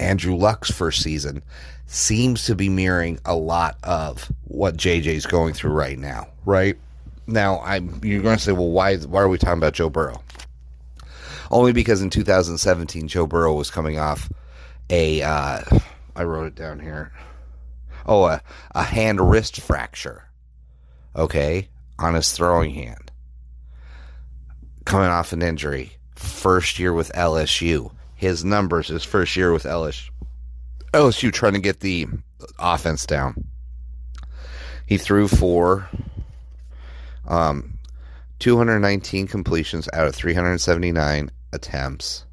Andrew 0.00 0.34
Luck's 0.34 0.70
first 0.70 1.02
season 1.02 1.42
seems 1.86 2.44
to 2.46 2.54
be 2.54 2.68
mirroring 2.68 3.18
a 3.24 3.36
lot 3.36 3.76
of 3.84 4.32
what 4.44 4.76
JJ's 4.76 5.26
going 5.26 5.52
through 5.52 5.72
right 5.72 5.98
now, 5.98 6.26
right? 6.46 6.76
Now, 7.26 7.60
I'm 7.60 8.00
you're 8.02 8.22
going 8.22 8.36
to 8.36 8.42
say, 8.42 8.52
well, 8.52 8.70
why 8.70 8.96
why 8.96 9.20
are 9.20 9.28
we 9.28 9.38
talking 9.38 9.58
about 9.58 9.74
Joe 9.74 9.90
Burrow? 9.90 10.20
Only 11.52 11.72
because 11.72 12.00
in 12.00 12.08
2017, 12.08 13.08
Joe 13.08 13.26
Burrow 13.26 13.52
was 13.52 13.70
coming 13.70 13.98
off 13.98 14.32
a, 14.88 15.20
uh, 15.20 15.60
I 16.16 16.24
wrote 16.24 16.46
it 16.46 16.54
down 16.54 16.80
here. 16.80 17.12
Oh, 18.06 18.24
a, 18.24 18.40
a 18.74 18.82
hand 18.82 19.20
wrist 19.20 19.60
fracture. 19.60 20.24
Okay. 21.14 21.68
On 21.98 22.14
his 22.14 22.32
throwing 22.32 22.72
hand. 22.72 23.12
Coming 24.86 25.08
off 25.08 25.34
an 25.34 25.42
injury. 25.42 25.92
First 26.16 26.78
year 26.78 26.94
with 26.94 27.12
LSU. 27.12 27.92
His 28.16 28.44
numbers, 28.44 28.88
his 28.88 29.04
first 29.04 29.36
year 29.36 29.52
with 29.52 29.64
LSU. 29.64 30.08
LSU 30.94 31.32
trying 31.32 31.54
to 31.54 31.60
get 31.60 31.80
the 31.80 32.06
offense 32.58 33.04
down. 33.04 33.44
He 34.86 34.96
threw 34.96 35.28
for 35.28 35.88
um, 37.28 37.78
219 38.38 39.26
completions 39.26 39.88
out 39.92 40.06
of 40.06 40.14
379 40.14 41.30
attempts, 41.52 42.24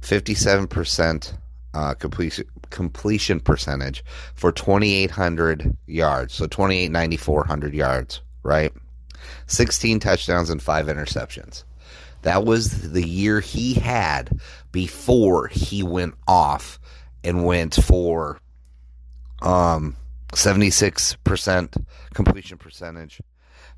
57% 0.00 1.34
uh, 1.74 1.94
completion 1.94 2.44
completion 2.70 3.38
percentage 3.38 4.02
for 4.34 4.50
2,800 4.50 5.76
yards. 5.86 6.34
So 6.34 6.46
2,894 6.46 7.46
yards, 7.74 8.22
right? 8.42 8.72
16 9.46 10.00
touchdowns 10.00 10.50
and 10.50 10.62
five 10.62 10.86
interceptions. 10.86 11.64
That 12.22 12.44
was 12.44 12.92
the 12.92 13.06
year 13.06 13.40
he 13.40 13.74
had 13.74 14.30
before 14.70 15.48
he 15.48 15.82
went 15.82 16.14
off 16.26 16.80
and 17.22 17.44
went 17.44 17.74
for 17.74 18.40
um 19.42 19.96
76% 20.32 21.84
completion 22.14 22.56
percentage, 22.56 23.20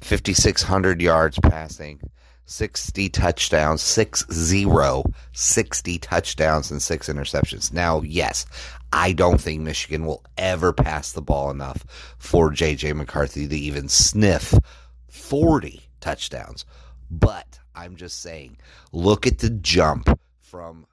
5600 0.00 1.02
yards 1.02 1.38
passing, 1.40 2.00
60 2.46 3.08
touchdowns, 3.08 3.82
6 3.82 4.26
0, 4.32 5.04
60 5.32 5.98
touchdowns 5.98 6.70
and 6.70 6.82
6 6.82 7.08
interceptions. 7.08 7.72
Now, 7.72 8.02
yes, 8.02 8.46
I 8.92 9.12
don't 9.12 9.40
think 9.40 9.62
Michigan 9.62 10.06
will 10.06 10.22
ever 10.36 10.72
pass 10.72 11.12
the 11.12 11.22
ball 11.22 11.50
enough 11.50 11.84
for 12.18 12.50
JJ 12.50 12.94
McCarthy 12.94 13.48
to 13.48 13.56
even 13.56 13.88
sniff 13.88 14.54
40 15.08 15.80
touchdowns. 16.00 16.64
But 17.10 17.58
I'm 17.74 17.96
just 17.96 18.20
saying, 18.20 18.58
look 18.92 19.26
at 19.26 19.38
the 19.38 19.50
jump 19.50 20.18
from 20.40 20.86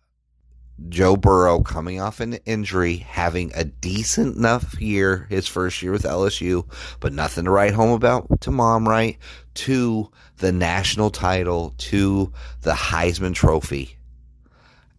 Joe 0.90 1.16
Burrow 1.16 1.62
coming 1.62 2.00
off 2.00 2.20
an 2.20 2.34
injury, 2.46 2.98
having 2.98 3.52
a 3.54 3.64
decent 3.64 4.36
enough 4.36 4.80
year 4.80 5.28
his 5.30 5.48
first 5.48 5.82
year 5.82 5.92
with 5.92 6.04
LSU, 6.04 6.66
but 7.00 7.14
nothing 7.14 7.46
to 7.46 7.52
write 7.52 7.74
home 7.74 7.92
about 7.92 8.42
to 8.42 8.52
mom, 8.52 8.88
right? 8.88 9.18
To 9.56 10.12
the 10.38 10.52
national 10.52 11.10
title, 11.10 11.74
to 11.78 12.32
the 12.62 12.74
Heisman 12.74 13.34
Trophy 13.34 13.98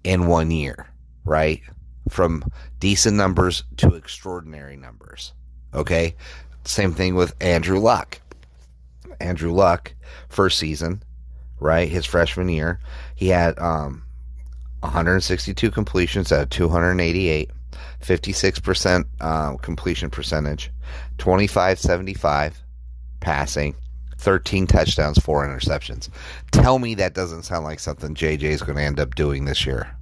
in 0.04 0.26
one 0.26 0.50
year, 0.50 0.88
right? 1.24 1.60
From 2.08 2.44
decent 2.78 3.16
numbers 3.16 3.64
to 3.78 3.94
extraordinary 3.94 4.76
numbers. 4.76 5.32
Okay? 5.74 6.14
Same 6.64 6.92
thing 6.92 7.14
with 7.14 7.34
Andrew 7.40 7.78
Luck. 7.78 8.20
Andrew 9.20 9.52
Luck, 9.52 9.94
first 10.28 10.58
season, 10.58 11.02
right? 11.58 11.88
His 11.88 12.06
freshman 12.06 12.48
year, 12.48 12.80
he 13.14 13.28
had 13.28 13.58
um 13.58 14.04
162 14.82 15.70
completions 15.70 16.32
out 16.32 16.42
of 16.42 16.50
288, 16.50 17.50
56% 18.00 19.04
uh, 19.20 19.56
completion 19.58 20.10
percentage, 20.10 20.70
2575 21.18 22.60
passing, 23.20 23.74
13 24.18 24.66
touchdowns, 24.66 25.18
four 25.18 25.46
interceptions. 25.46 26.08
Tell 26.50 26.80
me 26.80 26.96
that 26.96 27.14
doesn't 27.14 27.44
sound 27.44 27.64
like 27.64 27.78
something 27.78 28.14
JJ 28.14 28.42
is 28.42 28.62
going 28.62 28.76
to 28.76 28.82
end 28.82 28.98
up 28.98 29.14
doing 29.14 29.44
this 29.44 29.64
year. 29.64 29.96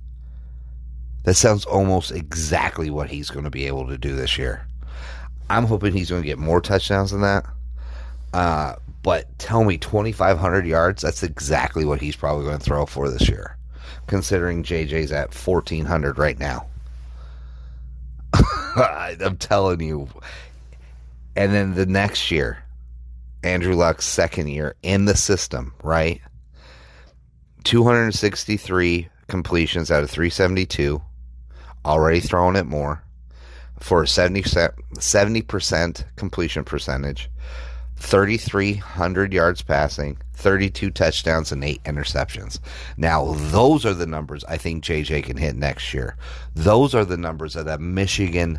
That 1.25 1.35
sounds 1.35 1.67
almost 1.67 2.11
exactly 2.11 2.89
what 2.89 3.11
he's 3.11 3.29
going 3.29 3.45
to 3.45 3.51
be 3.51 3.67
able 3.67 3.87
to 3.87 3.99
do 3.99 4.17
this 4.17 4.39
year. 4.39 4.67
I'm 5.51 5.67
hoping 5.67 5.93
he's 5.93 6.09
going 6.09 6.23
to 6.23 6.29
get 6.29 6.39
more 6.39 6.63
touchdowns 6.63 7.11
than 7.11 7.21
that. 7.21 7.45
Uh, 8.33 8.77
but 9.03 9.39
tell 9.39 9.65
me, 9.65 9.77
2,500 9.77 10.67
yards, 10.67 11.03
that's 11.03 11.23
exactly 11.23 11.85
what 11.85 12.01
he's 12.01 12.17
probably 12.17 12.47
going 12.47 12.59
to 12.59 12.65
throw 12.65 12.87
for 12.87 13.11
this 13.11 13.29
year 13.29 13.59
considering 14.11 14.65
JJ's 14.65 15.13
at 15.13 15.33
1400 15.33 16.19
right 16.19 16.37
now. 16.37 16.67
I'm 18.35 19.37
telling 19.37 19.81
you. 19.81 20.09
And 21.37 21.55
then 21.55 21.75
the 21.75 21.87
next 21.87 22.33
year, 22.33 22.65
Andrew 23.45 23.77
Luck's 23.77 24.05
second 24.05 24.49
year 24.49 24.75
in 24.83 25.05
the 25.05 25.17
system, 25.17 25.73
right? 25.85 26.21
263 27.63 29.09
completions 29.29 29.93
out 29.93 30.03
of 30.03 30.11
372, 30.11 31.01
already 31.85 32.19
throwing 32.19 32.57
it 32.57 32.67
more 32.67 33.05
for 33.79 34.03
a 34.03 34.09
70 34.09 34.43
percent 35.43 36.05
completion 36.17 36.65
percentage, 36.65 37.31
3,300 38.01 39.33
yards 39.33 39.63
passing, 39.63 40.17
32 40.33 40.91
touchdowns, 40.91 41.53
and 41.53 41.63
eight 41.63 41.83
interceptions. 41.85 42.59
Now, 42.97 43.35
those 43.35 43.85
are 43.85 43.93
the 43.93 44.07
numbers 44.07 44.43
I 44.45 44.57
think 44.57 44.83
JJ 44.83 45.25
can 45.25 45.37
hit 45.37 45.55
next 45.55 45.93
year. 45.93 46.17
Those 46.55 46.95
are 46.95 47.05
the 47.05 47.19
numbers 47.19 47.55
that 47.55 47.69
a 47.69 47.79
Michigan 47.79 48.59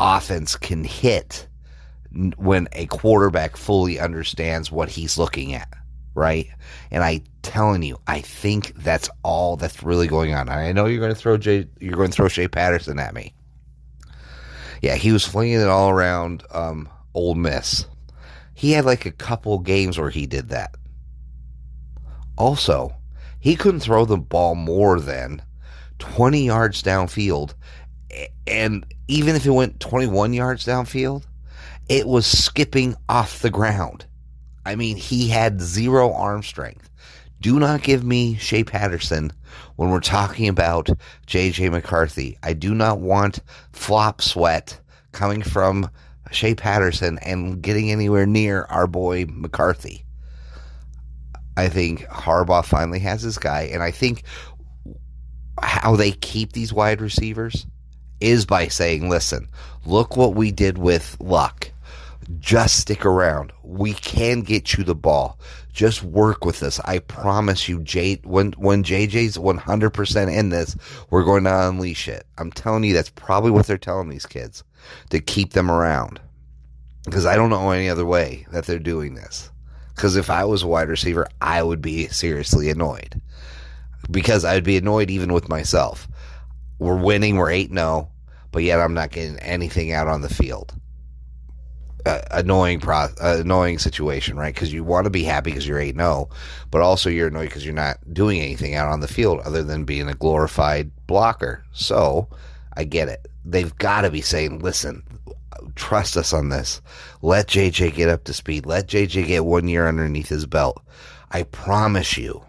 offense 0.00 0.56
can 0.56 0.82
hit 0.82 1.46
when 2.36 2.68
a 2.72 2.86
quarterback 2.86 3.56
fully 3.56 4.00
understands 4.00 4.72
what 4.72 4.88
he's 4.88 5.18
looking 5.18 5.52
at, 5.52 5.68
right? 6.14 6.48
And 6.90 7.04
I 7.04 7.20
telling 7.42 7.82
you, 7.82 7.98
I 8.06 8.22
think 8.22 8.74
that's 8.76 9.10
all 9.22 9.56
that's 9.56 9.82
really 9.82 10.06
going 10.06 10.34
on. 10.34 10.48
I 10.48 10.72
know 10.72 10.86
you're 10.86 11.00
going 11.00 11.14
to 11.14 11.20
throw 11.20 11.36
Jay, 11.36 11.66
you're 11.80 11.96
going 11.96 12.10
to 12.10 12.16
throw 12.16 12.28
Shea 12.28 12.48
Patterson 12.48 12.98
at 12.98 13.14
me. 13.14 13.34
Yeah, 14.80 14.94
he 14.94 15.12
was 15.12 15.26
flinging 15.26 15.60
it 15.60 15.68
all 15.68 15.90
around 15.90 16.44
um, 16.50 16.88
Ole 17.12 17.34
Miss 17.34 17.86
he 18.54 18.72
had 18.72 18.84
like 18.84 19.06
a 19.06 19.12
couple 19.12 19.58
games 19.58 19.98
where 19.98 20.10
he 20.10 20.26
did 20.26 20.48
that. 20.50 20.74
Also, 22.36 22.94
he 23.40 23.56
couldn't 23.56 23.80
throw 23.80 24.04
the 24.04 24.16
ball 24.16 24.54
more 24.54 25.00
than 25.00 25.42
20 25.98 26.44
yards 26.44 26.82
downfield. 26.82 27.54
And 28.46 28.86
even 29.08 29.36
if 29.36 29.44
it 29.44 29.50
went 29.50 29.80
21 29.80 30.32
yards 30.32 30.64
downfield, 30.64 31.24
it 31.88 32.06
was 32.06 32.26
skipping 32.26 32.94
off 33.08 33.40
the 33.40 33.50
ground. 33.50 34.06
I 34.64 34.76
mean, 34.76 34.96
he 34.96 35.28
had 35.28 35.60
zero 35.60 36.12
arm 36.12 36.42
strength. 36.42 36.90
Do 37.40 37.58
not 37.58 37.82
give 37.82 38.02
me 38.02 38.36
Shea 38.36 38.64
Patterson 38.64 39.32
when 39.76 39.90
we're 39.90 40.00
talking 40.00 40.48
about 40.48 40.88
JJ 41.26 41.70
McCarthy. 41.70 42.38
I 42.42 42.54
do 42.54 42.74
not 42.74 43.00
want 43.00 43.40
flop 43.72 44.22
sweat 44.22 44.80
coming 45.12 45.42
from 45.42 45.90
Shea 46.34 46.54
Patterson 46.54 47.18
and 47.18 47.62
getting 47.62 47.90
anywhere 47.90 48.26
near 48.26 48.64
our 48.64 48.86
boy 48.86 49.26
McCarthy. 49.28 50.04
I 51.56 51.68
think 51.68 52.00
Harbaugh 52.08 52.64
finally 52.64 52.98
has 53.00 53.22
his 53.22 53.38
guy, 53.38 53.62
and 53.72 53.82
I 53.82 53.90
think 53.90 54.24
how 55.62 55.94
they 55.96 56.10
keep 56.10 56.52
these 56.52 56.72
wide 56.72 57.00
receivers 57.00 57.66
is 58.20 58.44
by 58.44 58.68
saying, 58.68 59.08
listen, 59.08 59.48
look 59.84 60.16
what 60.16 60.34
we 60.34 60.50
did 60.50 60.78
with 60.78 61.16
Luck. 61.20 61.70
Just 62.38 62.80
stick 62.80 63.04
around. 63.04 63.52
We 63.62 63.92
can 63.92 64.40
get 64.40 64.74
you 64.74 64.82
the 64.82 64.94
ball. 64.94 65.38
Just 65.72 66.02
work 66.02 66.44
with 66.44 66.62
us. 66.62 66.80
I 66.84 67.00
promise 67.00 67.68
you, 67.68 67.82
Jay, 67.82 68.20
when, 68.24 68.52
when 68.52 68.82
JJ's 68.82 69.36
100% 69.36 70.34
in 70.34 70.48
this, 70.48 70.76
we're 71.10 71.24
going 71.24 71.44
to 71.44 71.68
unleash 71.68 72.08
it. 72.08 72.26
I'm 72.38 72.50
telling 72.50 72.84
you, 72.84 72.94
that's 72.94 73.10
probably 73.10 73.50
what 73.50 73.66
they're 73.66 73.76
telling 73.76 74.08
these 74.08 74.26
kids 74.26 74.64
to 75.10 75.20
keep 75.20 75.52
them 75.52 75.70
around. 75.70 76.20
Because 77.04 77.26
I 77.26 77.36
don't 77.36 77.50
know 77.50 77.70
any 77.70 77.88
other 77.88 78.06
way 78.06 78.46
that 78.52 78.66
they're 78.66 78.78
doing 78.78 79.14
this. 79.14 79.50
Because 79.94 80.16
if 80.16 80.30
I 80.30 80.44
was 80.44 80.62
a 80.62 80.66
wide 80.66 80.88
receiver, 80.88 81.28
I 81.40 81.62
would 81.62 81.80
be 81.80 82.08
seriously 82.08 82.70
annoyed. 82.70 83.20
Because 84.10 84.44
I'd 84.44 84.64
be 84.64 84.76
annoyed 84.76 85.10
even 85.10 85.32
with 85.32 85.48
myself. 85.48 86.08
We're 86.78 87.00
winning, 87.00 87.36
we're 87.36 87.50
8 87.50 87.70
0, 87.70 88.10
but 88.50 88.62
yet 88.62 88.80
I'm 88.80 88.94
not 88.94 89.10
getting 89.10 89.38
anything 89.38 89.92
out 89.92 90.08
on 90.08 90.22
the 90.22 90.28
field. 90.28 90.74
Uh, 92.04 92.20
annoying 92.32 92.80
pro, 92.80 92.96
uh, 92.96 93.08
annoying 93.40 93.78
situation, 93.78 94.36
right? 94.36 94.54
Because 94.54 94.72
you 94.72 94.84
want 94.84 95.04
to 95.04 95.10
be 95.10 95.22
happy 95.22 95.50
because 95.50 95.66
you're 95.66 95.78
8 95.78 95.96
0, 95.96 96.28
but 96.70 96.82
also 96.82 97.08
you're 97.08 97.28
annoyed 97.28 97.48
because 97.48 97.64
you're 97.64 97.72
not 97.72 97.98
doing 98.12 98.40
anything 98.40 98.74
out 98.74 98.88
on 98.88 99.00
the 99.00 99.08
field 99.08 99.40
other 99.40 99.62
than 99.62 99.84
being 99.84 100.08
a 100.08 100.14
glorified 100.14 100.90
blocker. 101.06 101.64
So 101.72 102.28
I 102.76 102.84
get 102.84 103.08
it. 103.08 103.28
They've 103.44 103.76
got 103.76 104.02
to 104.02 104.10
be 104.10 104.20
saying, 104.20 104.60
listen, 104.60 105.02
trust 105.74 106.16
us 106.16 106.32
on 106.32 106.48
this. 106.48 106.80
Let 107.22 107.48
JJ 107.48 107.94
get 107.94 108.08
up 108.08 108.24
to 108.24 108.32
speed. 108.32 108.66
Let 108.66 108.88
JJ 108.88 109.26
get 109.26 109.44
one 109.44 109.68
year 109.68 109.86
underneath 109.86 110.28
his 110.28 110.46
belt. 110.46 110.82
I 111.30 111.42
promise 111.44 112.16
you, 112.16 112.42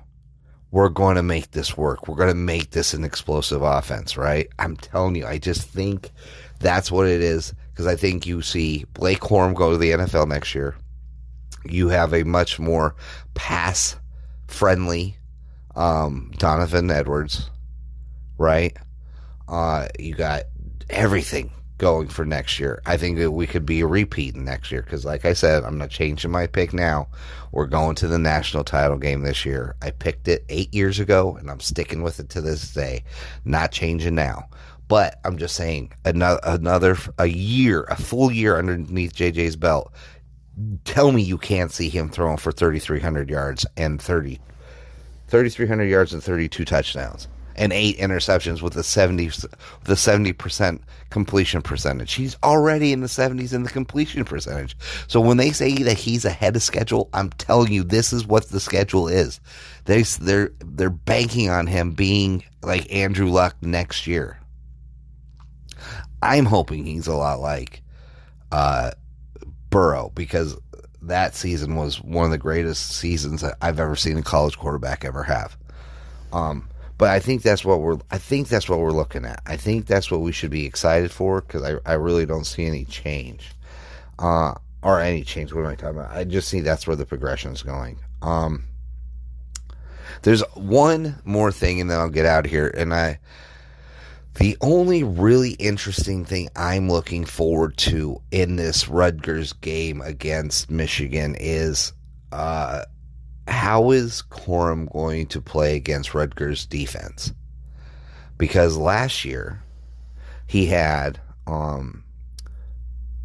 we're 0.71 0.89
going 0.89 1.15
to 1.15 1.23
make 1.23 1.51
this 1.51 1.77
work. 1.77 2.08
We're 2.08 2.15
going 2.15 2.29
to 2.29 2.36
make 2.36 2.71
this 2.71 2.93
an 2.93 3.03
explosive 3.03 3.62
offense, 3.62 4.17
right? 4.17 4.47
I'm 4.60 4.75
telling 4.75 5.15
you, 5.15 5.25
I 5.25 5.38
just 5.38 5.62
think 5.62 6.12
that's 6.60 6.91
what 6.91 7.08
it 7.08 7.21
is 7.21 7.53
because 7.71 7.88
I 7.88 7.95
think 7.95 8.25
you 8.25 8.41
see 8.41 8.86
Blake 8.93 9.19
Corum 9.19 9.55
go 9.55 9.71
to 9.71 9.77
the 9.77 9.91
NFL 9.91 10.27
next 10.27 10.53
year. 10.55 10.75
You 11.63 11.89
have 11.89 12.13
a 12.13 12.23
much 12.23 12.60
more 12.60 12.95
pass 13.34 13.95
friendly 14.47 15.17
um, 15.75 16.31
Donovan 16.38 16.89
Edwards, 16.91 17.49
right? 18.38 18.75
Uh, 19.47 19.88
you 19.99 20.15
got 20.15 20.43
everything 20.89 21.51
going 21.77 22.07
for 22.07 22.25
next 22.25 22.59
year. 22.59 22.81
I 22.85 22.97
think 22.97 23.17
that 23.17 23.31
we 23.31 23.47
could 23.47 23.65
be 23.65 23.81
a 23.81 23.87
repeat 23.87 24.35
next 24.35 24.71
year 24.71 24.81
because, 24.81 25.05
like 25.05 25.25
I 25.25 25.33
said, 25.33 25.63
I'm 25.63 25.77
not 25.77 25.89
changing 25.89 26.31
my 26.31 26.47
pick 26.47 26.73
now. 26.73 27.07
We're 27.51 27.65
going 27.65 27.95
to 27.95 28.07
the 28.07 28.19
national 28.19 28.63
title 28.63 28.97
game 28.97 29.23
this 29.23 29.45
year. 29.45 29.75
I 29.81 29.91
picked 29.91 30.27
it 30.27 30.45
eight 30.49 30.73
years 30.73 30.99
ago, 30.99 31.35
and 31.35 31.49
I'm 31.49 31.59
sticking 31.59 32.01
with 32.01 32.19
it 32.19 32.29
to 32.29 32.41
this 32.41 32.73
day. 32.73 33.03
Not 33.43 33.71
changing 33.71 34.15
now. 34.15 34.47
But 34.87 35.19
I'm 35.25 35.37
just 35.37 35.55
saying 35.55 35.91
another 36.05 36.39
another 36.43 36.97
a 37.17 37.25
year, 37.25 37.83
a 37.89 37.95
full 37.95 38.31
year 38.31 38.57
underneath 38.57 39.15
JJ's 39.15 39.55
belt. 39.55 39.91
Tell 40.85 41.11
me 41.11 41.23
you 41.23 41.37
can't 41.37 41.71
see 41.71 41.89
him 41.89 42.07
throwing 42.09 42.37
for 42.37 42.51
3,300 42.51 43.29
yards 43.29 43.65
and 43.75 44.01
30, 44.01 44.39
3,300 45.27 45.83
yards 45.85 46.13
and 46.13 46.23
32 46.23 46.63
touchdowns 46.63 47.27
and 47.55 47.71
eight 47.71 47.97
interceptions 47.97 48.61
with 48.61 48.75
a 48.75 48.83
70 48.83 49.25
with 49.27 49.43
a 49.87 49.93
70% 49.93 50.79
completion 51.09 51.61
percentage. 51.61 52.13
He's 52.13 52.37
already 52.43 52.91
in 52.91 53.01
the 53.01 53.07
70s 53.07 53.53
in 53.53 53.63
the 53.63 53.69
completion 53.69 54.25
percentage. 54.25 54.77
So 55.07 55.21
when 55.21 55.37
they 55.37 55.51
say 55.51 55.73
that 55.83 55.97
he's 55.97 56.25
ahead 56.25 56.55
of 56.55 56.63
schedule, 56.63 57.09
I'm 57.13 57.29
telling 57.31 57.71
you 57.71 57.83
this 57.83 58.11
is 58.11 58.25
what 58.27 58.49
the 58.49 58.59
schedule 58.59 59.07
is. 59.07 59.39
They 59.85 60.01
they're 60.01 60.51
they're 60.59 60.89
banking 60.89 61.49
on 61.49 61.67
him 61.67 61.91
being 61.91 62.43
like 62.61 62.91
Andrew 62.93 63.29
Luck 63.29 63.55
next 63.61 64.07
year. 64.07 64.39
I'm 66.21 66.45
hoping 66.45 66.85
he's 66.85 67.07
a 67.07 67.15
lot 67.15 67.39
like 67.39 67.81
uh, 68.51 68.91
Burrow 69.69 70.11
because 70.15 70.57
that 71.03 71.35
season 71.35 71.75
was 71.75 72.01
one 72.01 72.25
of 72.25 72.31
the 72.31 72.37
greatest 72.37 72.91
seasons 72.93 73.41
that 73.41 73.57
I've 73.61 73.79
ever 73.79 73.95
seen 73.95 74.17
a 74.17 74.23
college 74.23 74.57
quarterback 74.57 75.05
ever 75.05 75.23
have. 75.23 75.55
Um, 76.33 76.67
but 76.97 77.10
I 77.10 77.19
think 77.19 77.41
that's 77.41 77.65
what 77.65 77.81
we're. 77.81 77.97
I 78.12 78.17
think 78.17 78.47
that's 78.47 78.69
what 78.69 78.79
we're 78.79 78.91
looking 78.91 79.25
at. 79.25 79.41
I 79.45 79.58
think 79.58 79.86
that's 79.86 80.10
what 80.10 80.21
we 80.21 80.31
should 80.31 80.51
be 80.51 80.65
excited 80.65 81.12
for 81.12 81.41
because 81.41 81.63
I, 81.63 81.75
I 81.86 81.93
really 81.95 82.25
don't 82.25 82.45
see 82.45 82.65
any 82.65 82.86
change, 82.86 83.51
uh, 84.19 84.53
or 84.81 85.01
any 85.01 85.23
change. 85.23 85.53
What 85.53 85.65
am 85.65 85.71
I 85.71 85.75
talking 85.75 85.99
about? 85.99 86.15
I 86.15 86.23
just 86.23 86.47
see 86.47 86.62
that's 86.62 86.88
where 86.88 86.95
the 86.95 87.05
progression 87.05 87.51
is 87.51 87.63
going. 87.63 87.97
Um, 88.21 88.63
there's 90.21 90.41
one 90.53 91.21
more 91.25 91.51
thing, 91.51 91.81
and 91.81 91.89
then 91.89 91.99
I'll 91.99 92.10
get 92.10 92.25
out 92.25 92.45
of 92.45 92.51
here. 92.51 92.67
And 92.67 92.93
I, 92.93 93.19
the 94.36 94.58
only 94.62 95.03
really 95.03 95.51
interesting 95.51 96.25
thing 96.25 96.49
I'm 96.55 96.89
looking 96.89 97.25
forward 97.25 97.77
to 97.77 98.21
in 98.31 98.55
this 98.55 98.88
Rutgers 98.88 99.53
game 99.53 100.01
against 100.01 100.71
Michigan 100.71 101.36
is, 101.39 101.93
uh, 102.31 102.86
how 103.47 103.91
is 103.91 104.23
Corum 104.29 104.91
going 104.91 105.27
to 105.27 105.41
play 105.41 105.75
against 105.75 106.13
Rutgers 106.13 106.65
defense? 106.65 107.34
Because 108.38 108.77
last 108.77 109.23
year 109.23 109.62
he 110.47 110.65
had 110.65 111.19
um 111.47 112.03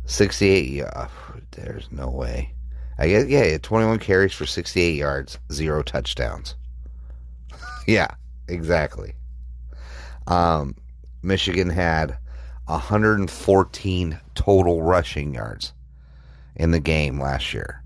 68 0.05 0.73
yeah, 0.73 1.09
there's 1.53 1.91
no 1.91 2.09
way. 2.09 2.55
I 2.99 3.09
guess 3.09 3.29
yeah, 3.29 3.45
he 3.45 3.53
had 3.53 3.63
21 3.63 3.99
carries 3.99 4.35
for 4.35 4.47
68 4.47 4.95
yards, 4.95 5.39
zero 5.53 5.83
touchdowns. 5.83 6.55
yeah, 7.87 8.09
exactly. 8.49 9.15
Um 10.27 10.75
Michigan 11.23 11.71
had 11.71 12.17
114 12.67 14.21
total 14.35 14.83
rushing 14.83 15.35
yards 15.35 15.73
in 16.57 16.71
the 16.71 16.81
game 16.81 17.21
last 17.21 17.53
year. 17.53 17.83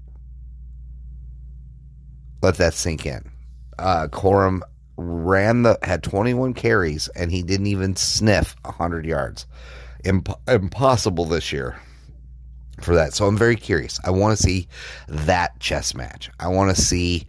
Let 2.44 2.56
that 2.56 2.74
sink 2.74 3.06
in. 3.06 3.30
Uh, 3.78 4.06
Corum 4.08 4.60
ran 4.98 5.62
the 5.62 5.78
had 5.82 6.02
21 6.02 6.52
carries 6.52 7.08
and 7.08 7.32
he 7.32 7.42
didn't 7.42 7.68
even 7.68 7.96
sniff 7.96 8.54
100 8.66 9.06
yards. 9.06 9.46
Imp- 10.04 10.28
impossible 10.46 11.24
this 11.24 11.54
year 11.54 11.80
for 12.82 12.94
that. 12.94 13.14
So 13.14 13.26
I'm 13.26 13.38
very 13.38 13.56
curious. 13.56 13.98
I 14.04 14.10
want 14.10 14.36
to 14.36 14.42
see 14.42 14.68
that 15.08 15.58
chess 15.58 15.94
match. 15.94 16.30
I 16.38 16.48
want 16.48 16.76
to 16.76 16.80
see 16.80 17.26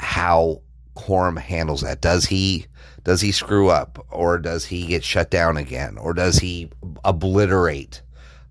how 0.00 0.62
Corum 0.96 1.38
handles 1.38 1.82
that. 1.82 2.00
Does 2.00 2.24
he 2.24 2.66
does 3.04 3.20
he 3.20 3.30
screw 3.30 3.68
up 3.68 4.04
or 4.10 4.36
does 4.36 4.64
he 4.64 4.84
get 4.84 5.04
shut 5.04 5.30
down 5.30 5.56
again 5.56 5.96
or 5.96 6.12
does 6.12 6.38
he 6.38 6.70
obliterate 7.04 8.02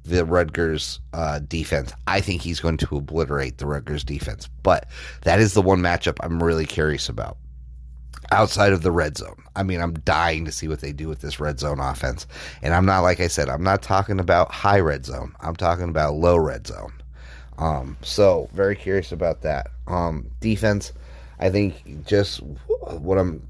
the 0.06 0.24
Rutgers 0.24 1.00
uh, 1.13 1.39
defense. 1.39 1.91
I 2.08 2.22
think 2.22 2.41
he's 2.41 2.60
going 2.60 2.78
to 2.78 2.98
obliterate 2.98 3.58
the 3.58 3.65
Rutgers 3.65 4.04
defense. 4.04 4.48
But 4.63 4.88
that 5.24 5.39
is 5.39 5.54
the 5.54 5.62
one 5.62 5.80
matchup 5.82 6.18
I'm 6.22 6.41
really 6.41 6.65
curious 6.65 7.10
about. 7.10 7.38
Outside 8.32 8.74
of 8.74 8.82
the 8.82 8.91
red 8.91 9.18
zone. 9.18 9.44
I 9.56 9.63
mean, 9.63 9.82
I'm 9.82 9.94
dying 9.94 10.46
to 10.46 10.52
see 10.52 10.68
what 10.68 10.82
they 10.82 10.91
do 10.91 11.08
with 11.08 11.22
this 11.22 11.39
red 11.39 11.60
zone 11.60 11.80
offense. 11.80 12.26
And 12.62 12.74
I'm 12.74 12.86
not, 12.86 13.02
like 13.02 13.20
I 13.20 13.28
said, 13.28 13.50
I'm 13.50 13.63
not 13.63 13.82
talking 13.82 14.20
about 14.20 14.52
high 14.52 14.80
red 14.80 15.06
zone. 15.06 15.36
I'm 15.41 15.56
talking 15.56 15.89
about 15.89 16.15
low 16.15 16.38
red 16.38 16.65
zone. 16.65 16.94
Um, 17.58 17.98
so, 18.02 18.50
very 18.54 18.76
curious 18.76 19.12
about 19.12 19.41
that. 19.41 19.68
Um, 19.88 20.30
defense, 20.39 20.91
I 21.39 21.50
think 21.50 22.06
just 22.06 22.41
what 22.68 23.18
I'm. 23.18 23.48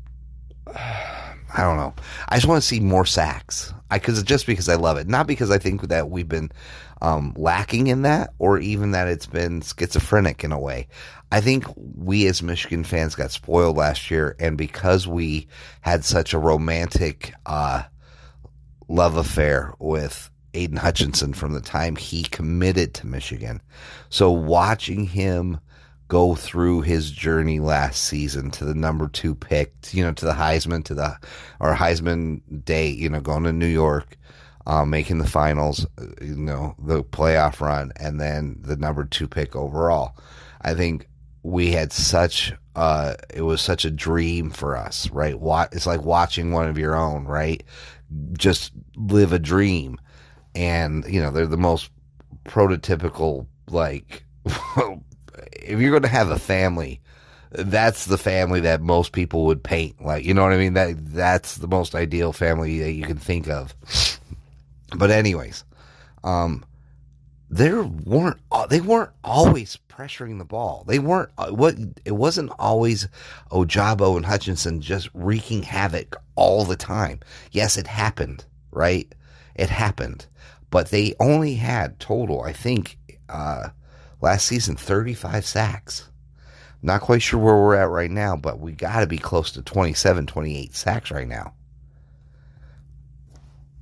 I 1.55 1.61
don't 1.63 1.77
know. 1.77 1.93
I 2.27 2.35
just 2.35 2.47
want 2.47 2.61
to 2.61 2.67
see 2.67 2.81
more 2.81 3.05
sacks. 3.05 3.73
I 3.89 3.97
because 3.97 4.21
just 4.23 4.45
because 4.45 4.67
I 4.67 4.75
love 4.75 4.97
it, 4.97 5.07
not 5.07 5.25
because 5.25 5.51
I 5.51 5.57
think 5.57 5.83
that 5.83 6.09
we've 6.09 6.27
been 6.27 6.51
um, 7.01 7.33
lacking 7.37 7.87
in 7.87 8.01
that, 8.01 8.33
or 8.39 8.59
even 8.59 8.91
that 8.91 9.07
it's 9.07 9.25
been 9.25 9.61
schizophrenic 9.61 10.43
in 10.43 10.51
a 10.51 10.59
way. 10.59 10.87
I 11.31 11.39
think 11.39 11.65
we 11.75 12.27
as 12.27 12.43
Michigan 12.43 12.83
fans 12.83 13.15
got 13.15 13.31
spoiled 13.31 13.77
last 13.77 14.11
year, 14.11 14.35
and 14.37 14.57
because 14.57 15.07
we 15.07 15.47
had 15.79 16.03
such 16.03 16.33
a 16.33 16.39
romantic 16.39 17.33
uh, 17.45 17.83
love 18.89 19.15
affair 19.15 19.73
with 19.79 20.29
Aidan 20.53 20.77
Hutchinson 20.77 21.33
from 21.33 21.53
the 21.53 21.61
time 21.61 21.95
he 21.95 22.23
committed 22.23 22.93
to 22.95 23.07
Michigan, 23.07 23.61
so 24.09 24.29
watching 24.29 25.05
him 25.05 25.59
go 26.07 26.35
through 26.35 26.81
his 26.81 27.11
journey 27.11 27.59
last 27.59 28.03
season 28.03 28.51
to 28.51 28.65
the 28.65 28.75
number 28.75 29.07
two 29.07 29.35
pick, 29.35 29.73
you 29.91 30.03
know, 30.03 30.13
to 30.13 30.25
the 30.25 30.33
Heisman, 30.33 30.83
to 30.85 30.93
the 30.93 31.17
or 31.59 31.73
Heisman 31.75 32.41
day, 32.65 32.89
you 32.89 33.09
know, 33.09 33.21
going 33.21 33.43
to 33.43 33.53
New 33.53 33.65
York. 33.67 34.17
uh, 34.67 34.85
making 34.85 35.19
the 35.19 35.27
finals, 35.27 35.85
uh, 35.99 36.05
you 36.21 36.35
know, 36.35 36.75
the 36.79 37.03
playoff 37.03 37.61
run, 37.61 37.91
and 37.97 38.19
then 38.19 38.57
the 38.61 38.75
number 38.77 39.05
two 39.05 39.27
pick 39.27 39.55
overall. 39.55 40.17
I 40.61 40.73
think 40.73 41.07
we 41.43 41.71
had 41.71 41.93
such 41.93 42.53
uh, 42.75 43.15
it 43.33 43.41
was 43.43 43.61
such 43.61 43.85
a 43.85 43.91
dream 43.91 44.49
for 44.49 44.75
us, 44.75 45.09
right? 45.11 45.35
It's 45.71 45.85
like 45.87 46.01
watching 46.03 46.51
one 46.51 46.67
of 46.67 46.77
your 46.77 46.95
own, 46.95 47.25
right? 47.25 47.63
Just 48.33 48.71
live 48.97 49.33
a 49.33 49.39
dream, 49.39 49.99
and 50.55 51.05
you 51.07 51.21
know 51.21 51.31
they're 51.31 51.47
the 51.47 51.57
most 51.57 51.89
prototypical. 52.45 53.47
Like, 53.69 54.25
if 55.65 55.79
you're 55.79 55.91
going 55.91 56.03
to 56.03 56.07
have 56.07 56.29
a 56.29 56.39
family, 56.39 57.01
that's 57.51 58.05
the 58.05 58.17
family 58.17 58.61
that 58.61 58.81
most 58.81 59.11
people 59.11 59.45
would 59.45 59.63
paint. 59.63 60.03
Like, 60.03 60.25
you 60.25 60.33
know 60.33 60.43
what 60.43 60.53
I 60.53 60.57
mean? 60.57 60.73
That 60.73 61.13
that's 61.13 61.55
the 61.55 61.67
most 61.67 61.95
ideal 61.95 62.33
family 62.33 62.79
that 62.79 62.91
you 62.91 63.03
can 63.03 63.17
think 63.17 63.47
of. 63.47 63.73
But 64.95 65.11
anyways, 65.11 65.63
um, 66.23 66.63
there 67.49 67.83
weren't 67.83 68.39
uh, 68.51 68.67
they 68.67 68.81
weren't 68.81 69.11
always 69.23 69.77
pressuring 69.89 70.37
the 70.37 70.45
ball. 70.45 70.83
They 70.87 70.99
weren't 70.99 71.29
uh, 71.37 71.51
what 71.51 71.75
it 72.03 72.13
wasn't 72.13 72.51
always 72.59 73.07
Ojabo 73.51 74.15
and 74.15 74.25
Hutchinson 74.25 74.81
just 74.81 75.09
wreaking 75.13 75.63
havoc 75.63 76.15
all 76.35 76.65
the 76.65 76.75
time. 76.75 77.19
Yes, 77.51 77.77
it 77.77 77.87
happened, 77.87 78.45
right? 78.71 79.13
It 79.55 79.69
happened, 79.69 80.25
but 80.69 80.89
they 80.89 81.13
only 81.19 81.55
had 81.55 81.99
total, 81.99 82.41
I 82.41 82.51
think, 82.51 82.97
uh, 83.29 83.69
last 84.21 84.45
season 84.45 84.75
35 84.75 85.45
sacks. 85.45 86.09
Not 86.81 87.01
quite 87.01 87.21
sure 87.21 87.39
where 87.39 87.55
we're 87.55 87.75
at 87.75 87.89
right 87.89 88.11
now, 88.11 88.35
but 88.35 88.59
we 88.59 88.71
got 88.71 88.99
to 88.99 89.07
be 89.07 89.17
close 89.17 89.51
to 89.51 89.61
27, 89.61 90.27
28 90.27 90.75
sacks 90.75 91.11
right 91.11 91.27
now. 91.27 91.53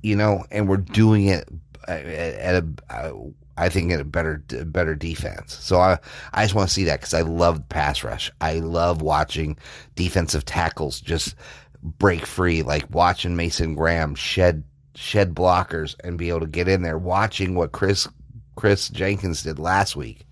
You 0.02 0.16
know, 0.16 0.44
and 0.50 0.68
we're 0.68 0.78
doing 0.78 1.26
it 1.26 1.48
uh, 1.86 1.92
at 1.92 2.64
a, 2.90 3.14
I 3.56 3.68
think 3.68 3.92
in 3.92 4.00
a 4.00 4.04
better 4.04 4.42
better 4.66 4.94
defense. 4.94 5.54
So 5.60 5.78
I 5.78 5.98
I 6.32 6.44
just 6.44 6.54
want 6.54 6.68
to 6.68 6.74
see 6.74 6.84
that 6.84 7.00
because 7.00 7.14
I 7.14 7.22
love 7.22 7.68
pass 7.68 8.02
rush. 8.02 8.30
I 8.40 8.54
love 8.54 9.02
watching 9.02 9.56
defensive 9.94 10.44
tackles 10.44 11.00
just 11.00 11.34
break 11.82 12.26
free, 12.26 12.62
like 12.62 12.90
watching 12.90 13.36
Mason 13.36 13.74
Graham 13.74 14.14
shed 14.14 14.64
shed 14.94 15.34
blockers 15.34 15.94
and 16.02 16.18
be 16.18 16.28
able 16.30 16.40
to 16.40 16.46
get 16.46 16.68
in 16.68 16.82
there. 16.82 16.98
Watching 16.98 17.54
what 17.54 17.72
Kris 17.72 18.08
Kris 18.56 18.88
Jenkins 18.88 19.42
did 19.42 19.58
last 19.58 19.96
week, 19.96 20.26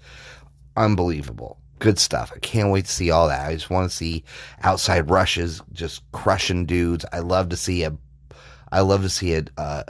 unbelievable. 0.76 1.58
Good 1.78 1.98
stuff. 1.98 2.32
I 2.34 2.38
can't 2.38 2.70
wait 2.70 2.84
to 2.84 2.90
see 2.90 3.10
all 3.10 3.28
that. 3.28 3.48
I 3.48 3.54
just 3.54 3.70
want 3.70 3.90
to 3.90 3.96
see 3.96 4.24
outside 4.62 5.10
rushes, 5.10 5.60
just 5.72 6.02
crushing 6.12 6.64
dudes. 6.64 7.04
I 7.12 7.18
love 7.20 7.48
to 7.48 7.56
see 7.56 7.82
a, 7.82 7.96
I 8.70 8.80
love 8.80 9.02
to 9.02 9.08
see 9.08 9.34
a, 9.34 9.44
uh, 9.56 9.82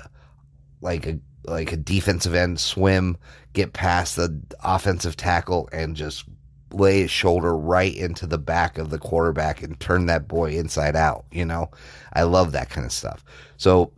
like 0.80 1.06
a 1.06 1.18
like 1.44 1.72
a 1.72 1.76
defensive 1.76 2.34
end 2.34 2.60
swim, 2.60 3.16
get 3.52 3.72
past 3.72 4.16
the 4.16 4.40
offensive 4.62 5.16
tackle, 5.16 5.68
and 5.72 5.96
just 5.96 6.24
lay 6.72 7.00
his 7.00 7.10
shoulder 7.10 7.56
right 7.56 7.94
into 7.94 8.26
the 8.26 8.38
back 8.38 8.78
of 8.78 8.90
the 8.90 8.98
quarterback 8.98 9.62
and 9.62 9.78
turn 9.78 10.06
that 10.06 10.28
boy 10.28 10.52
inside 10.52 10.96
out. 10.96 11.24
You 11.30 11.44
know, 11.44 11.70
I 12.12 12.22
love 12.22 12.52
that 12.52 12.70
kind 12.70 12.86
of 12.86 12.92
stuff. 12.92 13.24
So 13.56 13.92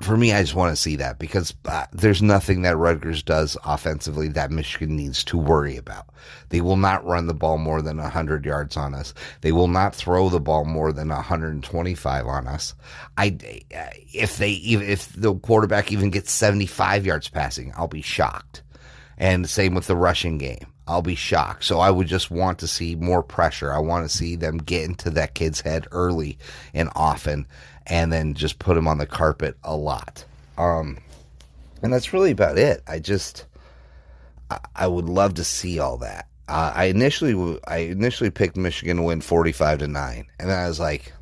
for 0.00 0.16
me, 0.16 0.32
I 0.32 0.42
just 0.42 0.54
want 0.54 0.76
to 0.76 0.80
see 0.80 0.96
that 0.96 1.18
because 1.18 1.54
uh, 1.64 1.86
there's 1.92 2.20
nothing 2.20 2.62
that 2.62 2.76
Rutgers 2.76 3.22
does 3.22 3.56
offensively 3.64 4.28
that 4.28 4.50
Michigan 4.50 4.94
needs 4.94 5.24
to 5.24 5.38
worry 5.38 5.76
about. 5.76 6.06
They 6.50 6.60
will 6.60 6.76
not 6.76 7.04
run 7.06 7.26
the 7.26 7.34
ball 7.34 7.56
more 7.56 7.80
than 7.80 7.96
100 7.96 8.44
yards 8.44 8.76
on 8.76 8.94
us. 8.94 9.14
They 9.40 9.52
will 9.52 9.68
not 9.68 9.94
throw 9.94 10.28
the 10.28 10.40
ball 10.40 10.66
more 10.66 10.92
than 10.92 11.08
125 11.08 12.26
on 12.26 12.46
us. 12.46 12.74
I, 13.16 13.38
if 14.12 14.36
they, 14.36 14.52
if 14.52 15.12
the 15.14 15.34
quarterback 15.34 15.90
even 15.90 16.10
gets 16.10 16.30
75 16.30 17.06
yards 17.06 17.28
passing, 17.28 17.72
I'll 17.74 17.88
be 17.88 18.02
shocked. 18.02 18.62
And 19.16 19.48
same 19.48 19.74
with 19.74 19.86
the 19.86 19.96
rushing 19.96 20.36
game. 20.36 20.66
I'll 20.86 21.02
be 21.02 21.14
shocked. 21.14 21.64
So 21.64 21.80
I 21.80 21.90
would 21.90 22.06
just 22.06 22.30
want 22.30 22.58
to 22.60 22.68
see 22.68 22.94
more 22.94 23.22
pressure. 23.22 23.72
I 23.72 23.78
want 23.78 24.08
to 24.08 24.16
see 24.16 24.36
them 24.36 24.58
get 24.58 24.84
into 24.84 25.10
that 25.10 25.34
kid's 25.34 25.60
head 25.60 25.86
early 25.90 26.38
and 26.74 26.90
often 26.94 27.46
and 27.86 28.12
then 28.12 28.34
just 28.34 28.58
put 28.58 28.76
him 28.76 28.88
on 28.88 28.98
the 28.98 29.06
carpet 29.06 29.56
a 29.64 29.76
lot. 29.76 30.24
Um, 30.58 30.98
and 31.82 31.92
that's 31.92 32.12
really 32.12 32.30
about 32.30 32.58
it. 32.58 32.82
I 32.86 32.98
just, 32.98 33.46
I, 34.74 34.86
would 34.86 35.06
love 35.06 35.34
to 35.34 35.44
see 35.44 35.78
all 35.78 35.98
that. 35.98 36.28
Uh, 36.48 36.72
I 36.74 36.84
initially, 36.84 37.60
I 37.66 37.78
initially 37.78 38.30
picked 38.30 38.56
Michigan 38.56 38.98
to 38.98 39.02
win 39.02 39.20
45 39.20 39.80
to 39.80 39.88
9. 39.88 40.26
And 40.38 40.52
I 40.52 40.68
was 40.68 40.80
like, 40.80 41.12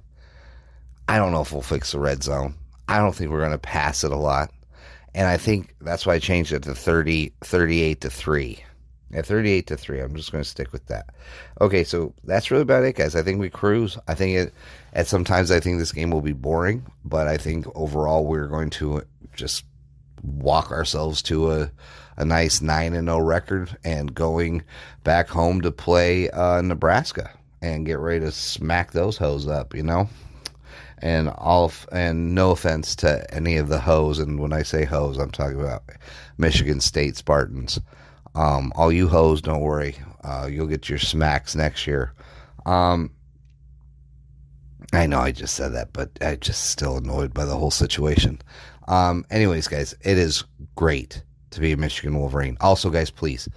I 1.09 1.19
don't 1.19 1.33
know 1.33 1.41
if 1.41 1.53
we'll 1.53 1.63
fix 1.63 1.93
the 1.93 1.99
red 1.99 2.23
zone. 2.23 2.55
I 2.89 2.99
don't 2.99 3.15
think 3.15 3.31
we're 3.31 3.41
going 3.41 3.51
to 3.53 3.59
pass 3.59 4.05
it 4.05 4.13
a 4.13 4.17
lot. 4.17 4.51
And 5.15 5.27
I 5.27 5.37
think 5.37 5.75
that's 5.81 6.07
why 6.07 6.15
I 6.15 6.19
changed 6.19 6.53
it 6.53 6.65
to 6.65 6.75
30, 6.75 7.33
38 7.43 8.01
to 8.03 8.11
3. 8.11 8.65
At 9.15 9.27
38 9.27 9.69
to 9.69 9.77
3. 9.77 10.01
I'm 10.01 10.17
just 10.17 10.33
going 10.33 10.43
to 10.43 10.49
stick 10.49 10.73
with 10.73 10.87
that. 10.87 11.15
Okay, 11.61 11.85
so 11.85 12.13
that's 12.25 12.51
really 12.51 12.63
about 12.63 12.83
it, 12.83 12.97
guys. 12.97 13.15
I 13.15 13.23
think 13.23 13.39
we 13.39 13.49
cruise. 13.49 13.97
I 14.09 14.15
think 14.15 14.37
it, 14.37 14.55
at 14.93 15.07
sometimes 15.07 15.53
I 15.53 15.61
think 15.61 15.79
this 15.79 15.93
game 15.93 16.11
will 16.11 16.21
be 16.21 16.33
boring, 16.33 16.85
but 17.05 17.29
I 17.29 17.37
think 17.37 17.67
overall 17.77 18.27
we're 18.27 18.49
going 18.49 18.71
to 18.71 19.03
just 19.35 19.65
walk 20.23 20.73
ourselves 20.73 21.23
to 21.23 21.53
a, 21.53 21.71
a 22.17 22.25
nice 22.25 22.61
9 22.61 22.93
and 22.93 23.07
0 23.07 23.19
record 23.21 23.77
and 23.85 24.13
going 24.13 24.65
back 25.05 25.29
home 25.29 25.61
to 25.61 25.71
play 25.71 26.29
uh, 26.31 26.61
Nebraska 26.61 27.31
and 27.63 27.87
get 27.87 28.01
ready 28.01 28.21
to 28.21 28.33
smack 28.33 28.91
those 28.91 29.17
hoes 29.17 29.47
up, 29.47 29.77
you 29.77 29.85
know? 29.85 30.09
and 30.99 31.29
all 31.29 31.71
and 31.93 32.35
no 32.35 32.51
offense 32.51 32.97
to 32.97 33.35
any 33.35 33.57
of 33.57 33.69
the 33.69 33.81
hoes 33.81 34.19
and 34.19 34.41
when 34.41 34.53
I 34.53 34.63
say 34.63 34.85
hoes 34.85 35.19
I'm 35.19 35.31
talking 35.31 35.61
about 35.61 35.83
Michigan 36.39 36.81
State 36.81 37.17
Spartans 37.17 37.81
um, 38.35 38.73
all 38.75 38.93
you 38.93 39.09
hoes, 39.09 39.41
don't 39.41 39.61
worry. 39.61 39.97
Uh, 40.23 40.49
you'll 40.51 40.67
get 40.67 40.89
your 40.89 40.99
smacks 40.99 41.55
next 41.55 41.87
year. 41.87 42.13
Um, 42.67 43.11
I 44.93 45.07
know 45.07 45.21
I 45.21 45.33
just 45.33 45.55
said 45.55 45.75
that, 45.75 45.93
but 45.93 46.11
I 46.21 46.37
just 46.37 46.71
still 46.71 46.97
annoyed 46.97 47.35
by 47.35 47.45
the 47.45 47.57
whole 47.57 47.71
situation. 47.71 48.41
Um, 48.89 49.25
anyways, 49.31 49.69
guys, 49.69 49.95
it 50.03 50.19
is 50.19 50.45
great 50.77 51.23
to 51.51 51.61
be 51.61 51.73
a 51.73 51.77
Michigan 51.77 52.19
Wolverine. 52.19 52.57
Also, 52.61 52.91
guys, 52.91 53.11
please 53.11 53.49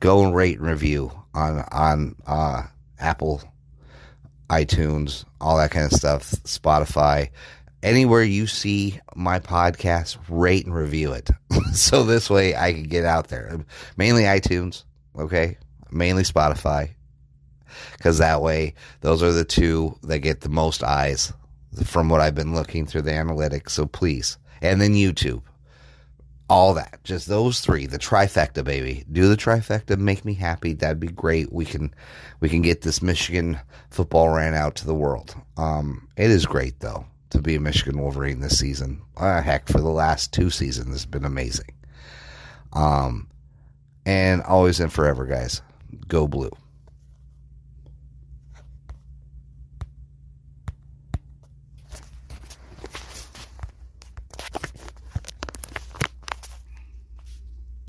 go 0.00 0.24
and 0.24 0.34
rate 0.34 0.58
and 0.58 0.68
review 0.68 1.10
on 1.34 1.64
on 1.72 2.16
uh, 2.26 2.62
Apple, 2.98 3.42
iTunes, 4.48 5.24
all 5.40 5.56
that 5.56 5.70
kind 5.70 5.86
of 5.86 5.92
stuff, 5.92 6.30
Spotify 6.44 7.30
anywhere 7.86 8.24
you 8.24 8.48
see 8.48 9.00
my 9.14 9.38
podcast, 9.38 10.18
rate 10.28 10.66
and 10.66 10.74
review 10.74 11.12
it. 11.12 11.30
so 11.72 12.02
this 12.02 12.28
way 12.28 12.54
I 12.54 12.72
can 12.72 12.84
get 12.84 13.04
out 13.04 13.28
there. 13.28 13.60
Mainly 13.96 14.24
iTunes, 14.24 14.82
okay? 15.16 15.56
Mainly 15.90 16.24
Spotify. 16.24 16.90
Because 17.96 18.18
that 18.18 18.42
way, 18.42 18.74
those 19.02 19.22
are 19.22 19.32
the 19.32 19.44
two 19.44 19.96
that 20.02 20.18
get 20.18 20.40
the 20.40 20.48
most 20.48 20.82
eyes 20.82 21.32
from 21.84 22.08
what 22.08 22.20
I've 22.20 22.34
been 22.34 22.54
looking 22.54 22.86
through 22.86 23.02
the 23.02 23.12
analytics. 23.12 23.70
So 23.70 23.86
please. 23.86 24.36
And 24.60 24.80
then 24.80 24.94
YouTube. 24.94 25.42
All 26.48 26.74
that. 26.74 27.00
Just 27.04 27.28
those 27.28 27.60
three. 27.60 27.86
The 27.86 27.98
trifecta, 27.98 28.64
baby. 28.64 29.04
Do 29.12 29.28
the 29.28 29.36
trifecta. 29.36 29.98
Make 29.98 30.24
me 30.24 30.34
happy. 30.34 30.72
That'd 30.72 31.00
be 31.00 31.08
great. 31.08 31.52
We 31.52 31.64
can 31.64 31.94
we 32.40 32.48
can 32.48 32.62
get 32.62 32.82
this 32.82 33.02
Michigan 33.02 33.58
football 33.90 34.30
ran 34.30 34.54
out 34.54 34.76
to 34.76 34.86
the 34.86 34.94
world. 34.94 35.34
Um, 35.56 36.08
it 36.16 36.30
is 36.30 36.46
great 36.46 36.80
though 36.80 37.04
to 37.30 37.40
be 37.40 37.56
a 37.56 37.60
Michigan 37.60 38.00
Wolverine 38.00 38.40
this 38.40 38.58
season. 38.58 39.02
Uh, 39.16 39.42
heck, 39.42 39.68
for 39.68 39.80
the 39.80 39.88
last 39.88 40.32
two 40.32 40.50
seasons, 40.50 40.94
it's 40.94 41.04
been 41.06 41.24
amazing. 41.24 41.74
Um, 42.72 43.28
and 44.04 44.42
always 44.42 44.80
and 44.80 44.92
forever, 44.92 45.26
guys, 45.26 45.62
go 46.08 46.28
blue. 46.28 46.52